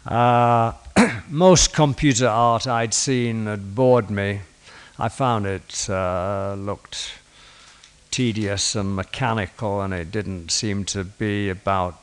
Uh, 0.05 0.73
most 1.29 1.73
computer 1.73 2.27
art 2.27 2.67
I'd 2.67 2.93
seen 2.93 3.45
had 3.45 3.75
bored 3.75 4.09
me. 4.09 4.41
I 4.99 5.09
found 5.09 5.45
it 5.45 5.89
uh, 5.89 6.55
looked 6.57 7.13
tedious 8.11 8.75
and 8.75 8.95
mechanical, 8.95 9.81
and 9.81 9.93
it 9.93 10.11
didn't 10.11 10.51
seem 10.51 10.85
to 10.85 11.03
be 11.03 11.49
about 11.49 11.99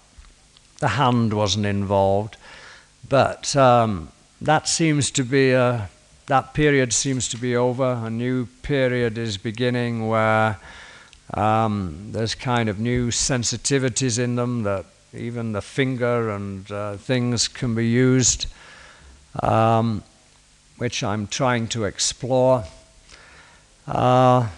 the 0.79 0.89
hand 0.89 1.35
wasn't 1.35 1.67
involved. 1.67 2.37
But 3.09 3.55
um, 3.57 4.11
that 4.41 4.69
seems 4.69 5.11
to 5.13 5.25
be 5.25 5.53
a, 5.53 5.89
that 6.27 6.55
period 6.55 6.93
seems 6.93 7.29
to 7.29 7.37
be 7.37 7.57
over. 7.57 8.03
A 8.05 8.11
new 8.11 8.47
period 8.63 9.19
is 9.19 9.37
beginning 9.37 10.09
where 10.09 10.59
um, 11.35 12.11
there's 12.13 12.35
kind 12.35 12.69
of 12.69 12.79
new 12.79 13.09
sensitivities 13.09 14.19
in 14.19 14.37
them 14.37 14.63
that 14.63 14.87
even 15.13 15.53
the 15.53 15.63
finger 15.63 16.31
and 16.31 16.71
uh, 16.71 16.97
things 16.97 17.49
can 17.49 17.75
be 17.75 17.87
used 17.87 18.47
um, 19.43 20.03
which 20.79 21.03
I'm 21.03 21.27
trying 21.27 21.69
to 21.69 21.85
explore. 21.85 22.65
Uh, 23.87 24.49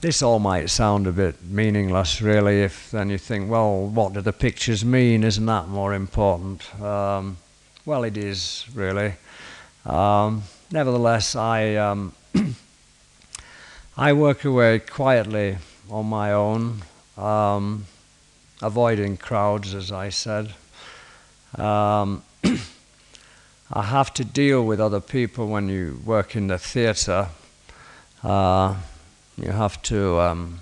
this 0.00 0.20
all 0.20 0.40
might 0.40 0.68
sound 0.68 1.06
a 1.06 1.12
bit 1.12 1.42
meaningless, 1.44 2.20
really, 2.20 2.62
if 2.62 2.90
then 2.90 3.08
you 3.08 3.18
think, 3.18 3.48
well, 3.48 3.86
what 3.86 4.12
do 4.12 4.20
the 4.20 4.32
pictures 4.32 4.84
mean? 4.84 5.22
Isn't 5.22 5.46
that 5.46 5.68
more 5.68 5.94
important? 5.94 6.74
Um, 6.82 7.36
well, 7.84 8.02
it 8.04 8.16
is, 8.16 8.66
really. 8.74 9.14
Um, 9.86 10.42
nevertheless, 10.72 11.36
I, 11.36 11.76
um, 11.76 12.12
I 13.96 14.12
work 14.12 14.44
away 14.44 14.80
quietly 14.80 15.58
on 15.88 16.06
my 16.06 16.32
own, 16.32 16.82
um, 17.16 17.86
avoiding 18.60 19.16
crowds, 19.16 19.74
as 19.74 19.92
I 19.92 20.08
said. 20.08 20.52
I 23.74 23.84
have 23.84 24.12
to 24.14 24.24
deal 24.24 24.66
with 24.66 24.80
other 24.80 25.00
people 25.00 25.48
when 25.48 25.70
you 25.70 26.02
work 26.04 26.36
in 26.36 26.48
the 26.48 26.58
theatre. 26.58 27.28
Uh, 28.22 28.74
you 29.38 29.50
have 29.50 29.80
to 29.84 30.20
um, 30.20 30.60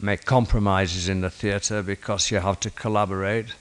make 0.00 0.24
compromises 0.24 1.10
in 1.10 1.20
the 1.20 1.28
theatre 1.28 1.82
because 1.82 2.30
you 2.30 2.38
have 2.38 2.58
to 2.60 2.70
collaborate. 2.70 3.54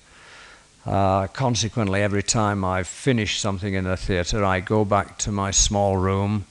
Uh, 0.85 1.27
consequently, 1.27 2.01
every 2.01 2.23
time 2.23 2.63
I 2.63 2.83
finish 2.83 3.41
something 3.41 3.73
in 3.73 3.83
the 3.83 3.97
theatre, 3.97 4.45
I 4.45 4.61
go 4.61 4.85
back 4.85 5.17
to 5.19 5.33
my 5.33 5.51
small 5.51 5.97
room 5.97 6.45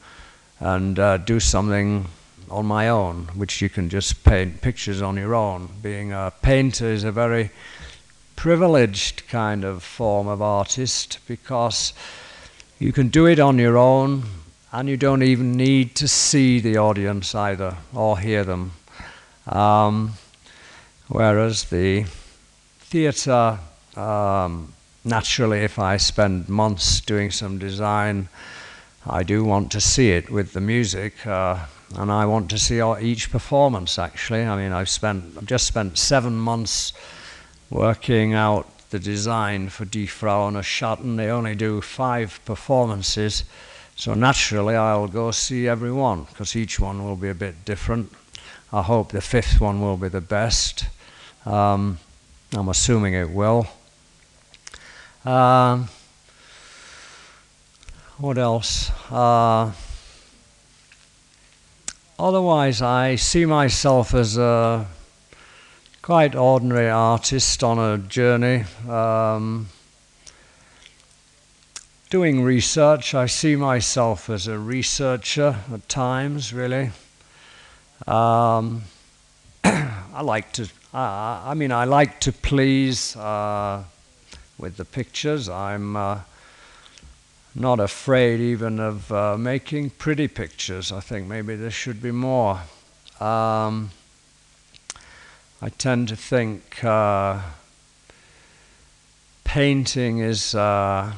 and 0.60 0.98
uh, 0.98 1.16
do 1.16 1.40
something 1.40 2.04
on 2.50 2.66
my 2.66 2.90
own, 2.90 3.28
which 3.34 3.62
you 3.62 3.70
can 3.70 3.88
just 3.88 4.24
paint 4.24 4.60
pictures 4.60 5.00
on 5.00 5.16
your 5.16 5.34
own. 5.34 5.70
Being 5.80 6.12
a 6.12 6.34
painter 6.42 6.84
is 6.84 7.02
a 7.02 7.12
very 7.12 7.50
privileged 8.36 9.26
kind 9.28 9.64
of 9.64 9.82
form 9.82 10.28
of 10.28 10.42
artist 10.42 11.18
because 11.26 11.92
you 12.78 12.92
can 12.92 13.08
do 13.08 13.26
it 13.26 13.38
on 13.38 13.58
your 13.58 13.78
own 13.78 14.24
and 14.72 14.88
you 14.88 14.96
don't 14.96 15.22
even 15.22 15.52
need 15.52 15.94
to 15.94 16.08
see 16.08 16.58
the 16.58 16.76
audience 16.76 17.34
either 17.34 17.76
or 17.94 18.18
hear 18.18 18.42
them. 18.42 18.72
Um, 19.46 20.14
whereas 21.08 21.64
the 21.64 22.04
theatre, 22.80 23.58
um, 23.96 24.72
naturally, 25.04 25.60
if 25.60 25.78
I 25.78 25.96
spend 25.96 26.48
months 26.48 27.00
doing 27.00 27.30
some 27.30 27.58
design, 27.58 28.28
I 29.06 29.22
do 29.22 29.44
want 29.44 29.70
to 29.72 29.80
see 29.80 30.10
it 30.10 30.30
with 30.30 30.54
the 30.54 30.60
music, 30.60 31.26
uh, 31.26 31.66
and 31.96 32.10
I 32.10 32.24
want 32.26 32.50
to 32.50 32.58
see 32.58 32.80
each 33.00 33.30
performance. 33.30 33.98
Actually, 33.98 34.42
I 34.42 34.56
mean, 34.56 34.72
I've 34.72 34.88
spent, 34.88 35.36
I've 35.36 35.46
just 35.46 35.66
spent 35.66 35.98
seven 35.98 36.34
months 36.34 36.94
working 37.74 38.34
out 38.34 38.68
the 38.90 39.00
design 39.00 39.68
for 39.68 39.84
Die 39.84 40.06
Frau 40.06 40.46
ohne 40.46 40.62
Schatten. 40.62 41.16
They 41.16 41.28
only 41.28 41.56
do 41.56 41.80
five 41.80 42.38
performances, 42.44 43.42
so 43.96 44.14
naturally 44.14 44.76
I'll 44.76 45.08
go 45.08 45.32
see 45.32 45.66
every 45.66 45.90
one 45.90 46.22
because 46.22 46.54
each 46.54 46.78
one 46.78 47.04
will 47.04 47.16
be 47.16 47.28
a 47.28 47.34
bit 47.34 47.64
different. 47.64 48.12
I 48.72 48.82
hope 48.82 49.10
the 49.10 49.20
fifth 49.20 49.60
one 49.60 49.80
will 49.80 49.96
be 49.96 50.08
the 50.08 50.20
best. 50.20 50.86
Um, 51.44 51.98
I'm 52.52 52.68
assuming 52.68 53.14
it 53.14 53.30
will. 53.30 53.66
Uh, 55.24 55.84
what 58.18 58.38
else? 58.38 58.92
Uh, 59.10 59.72
otherwise, 62.20 62.80
I 62.80 63.16
see 63.16 63.44
myself 63.46 64.14
as 64.14 64.36
a 64.36 64.86
quite 66.04 66.34
ordinary 66.34 66.90
artist 66.90 67.64
on 67.64 67.78
a 67.78 67.96
journey. 67.96 68.62
Um, 68.86 69.68
doing 72.10 72.42
research, 72.42 73.14
I 73.14 73.24
see 73.24 73.56
myself 73.56 74.28
as 74.28 74.46
a 74.46 74.58
researcher 74.58 75.56
at 75.72 75.88
times, 75.88 76.52
really. 76.52 76.90
Um, 78.06 78.82
I 79.64 80.20
like 80.20 80.52
to, 80.52 80.64
uh, 80.92 81.40
I 81.42 81.54
mean, 81.54 81.72
I 81.72 81.84
like 81.84 82.20
to 82.20 82.32
please 82.32 83.16
uh, 83.16 83.84
with 84.58 84.76
the 84.76 84.84
pictures. 84.84 85.48
I'm 85.48 85.96
uh, 85.96 86.20
not 87.54 87.80
afraid 87.80 88.40
even 88.40 88.78
of 88.78 89.10
uh, 89.10 89.38
making 89.38 89.88
pretty 89.88 90.28
pictures. 90.28 90.92
I 90.92 91.00
think 91.00 91.28
maybe 91.28 91.56
there 91.56 91.70
should 91.70 92.02
be 92.02 92.12
more. 92.12 92.60
Um, 93.20 93.90
I 95.64 95.70
tend 95.70 96.08
to 96.08 96.16
think 96.16 96.84
uh, 96.84 97.40
painting 99.44 100.18
is. 100.18 100.54
Uh, 100.54 101.14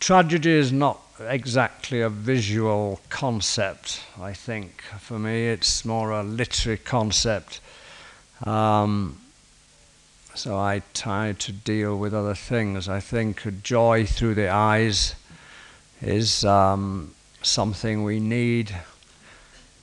tragedy 0.00 0.52
is 0.52 0.72
not 0.72 0.98
exactly 1.20 2.00
a 2.00 2.08
visual 2.08 3.02
concept, 3.10 4.02
I 4.18 4.32
think. 4.32 4.80
For 4.98 5.18
me, 5.18 5.48
it's 5.48 5.84
more 5.84 6.10
a 6.10 6.22
literary 6.22 6.78
concept. 6.78 7.60
Um, 8.44 9.20
so 10.34 10.56
I 10.56 10.80
try 10.94 11.34
to 11.38 11.52
deal 11.52 11.98
with 11.98 12.14
other 12.14 12.34
things. 12.34 12.88
I 12.88 13.00
think 13.00 13.62
joy 13.62 14.06
through 14.06 14.36
the 14.36 14.48
eyes 14.48 15.16
is 16.00 16.46
um, 16.46 17.14
something 17.42 18.04
we 18.04 18.20
need. 18.20 18.74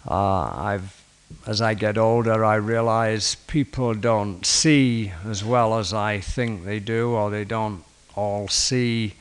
Uh, 0.10 0.52
I've, 0.56 1.01
as 1.46 1.62
I 1.62 1.74
get 1.74 1.98
older, 1.98 2.46
I 2.46 2.56
realize 2.56 3.36
people 3.36 3.94
don't 3.94 4.46
see 4.46 5.12
as 5.26 5.44
well 5.44 5.78
as 5.78 5.94
I 5.94 6.20
think 6.20 6.66
they 6.66 6.80
do, 6.80 7.12
or 7.12 7.30
they 7.30 7.46
don't 7.46 7.84
all 8.16 8.48
see 8.48 9.14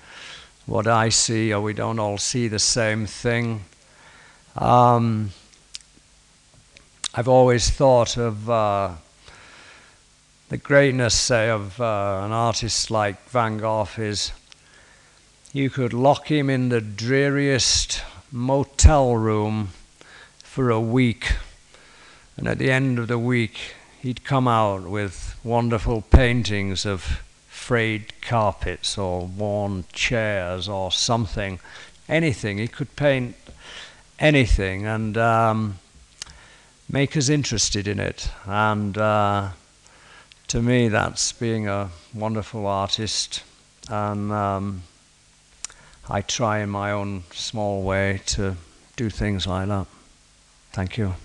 what 0.66 0.86
I 0.86 1.08
see, 1.08 1.52
or 1.52 1.60
we 1.60 1.72
don't 1.72 1.98
all 1.98 2.18
see 2.18 2.48
the 2.48 2.58
same 2.58 3.06
thing. 3.06 3.64
Um, 4.56 5.30
I've 7.14 7.28
always 7.28 7.70
thought 7.70 8.16
of 8.16 8.48
uh, 8.48 8.90
the 10.48 10.56
greatness, 10.56 11.14
say, 11.14 11.48
of 11.48 11.80
uh, 11.80 12.22
an 12.24 12.32
artist 12.32 12.90
like 12.90 13.28
Van 13.30 13.58
Gogh 13.58 13.88
is 13.98 14.32
you 15.52 15.70
could 15.70 15.92
lock 15.92 16.30
him 16.30 16.48
in 16.48 16.68
the 16.68 16.80
dreariest 16.80 18.02
motel 18.30 19.16
room 19.16 19.70
for 20.44 20.70
a 20.70 20.80
week, 20.80 21.32
and 22.40 22.48
at 22.48 22.58
the 22.58 22.72
end 22.72 22.98
of 22.98 23.08
the 23.08 23.18
week, 23.18 23.74
he'd 24.00 24.24
come 24.24 24.48
out 24.48 24.84
with 24.84 25.38
wonderful 25.44 26.00
paintings 26.00 26.86
of 26.86 27.22
frayed 27.48 28.18
carpets 28.22 28.96
or 28.96 29.26
worn 29.26 29.84
chairs 29.92 30.66
or 30.66 30.90
something, 30.90 31.60
anything. 32.08 32.56
He 32.56 32.66
could 32.66 32.96
paint 32.96 33.36
anything 34.18 34.86
and 34.86 35.18
um, 35.18 35.78
make 36.90 37.14
us 37.14 37.28
interested 37.28 37.86
in 37.86 38.00
it. 38.00 38.30
And 38.46 38.96
uh, 38.96 39.50
to 40.48 40.62
me, 40.62 40.88
that's 40.88 41.32
being 41.32 41.68
a 41.68 41.90
wonderful 42.14 42.66
artist. 42.66 43.42
And 43.90 44.32
um, 44.32 44.84
I 46.08 46.22
try 46.22 46.60
in 46.60 46.70
my 46.70 46.90
own 46.90 47.24
small 47.32 47.82
way 47.82 48.22
to 48.28 48.56
do 48.96 49.10
things 49.10 49.46
like 49.46 49.68
that. 49.68 49.86
Thank 50.72 50.96
you. 50.96 51.16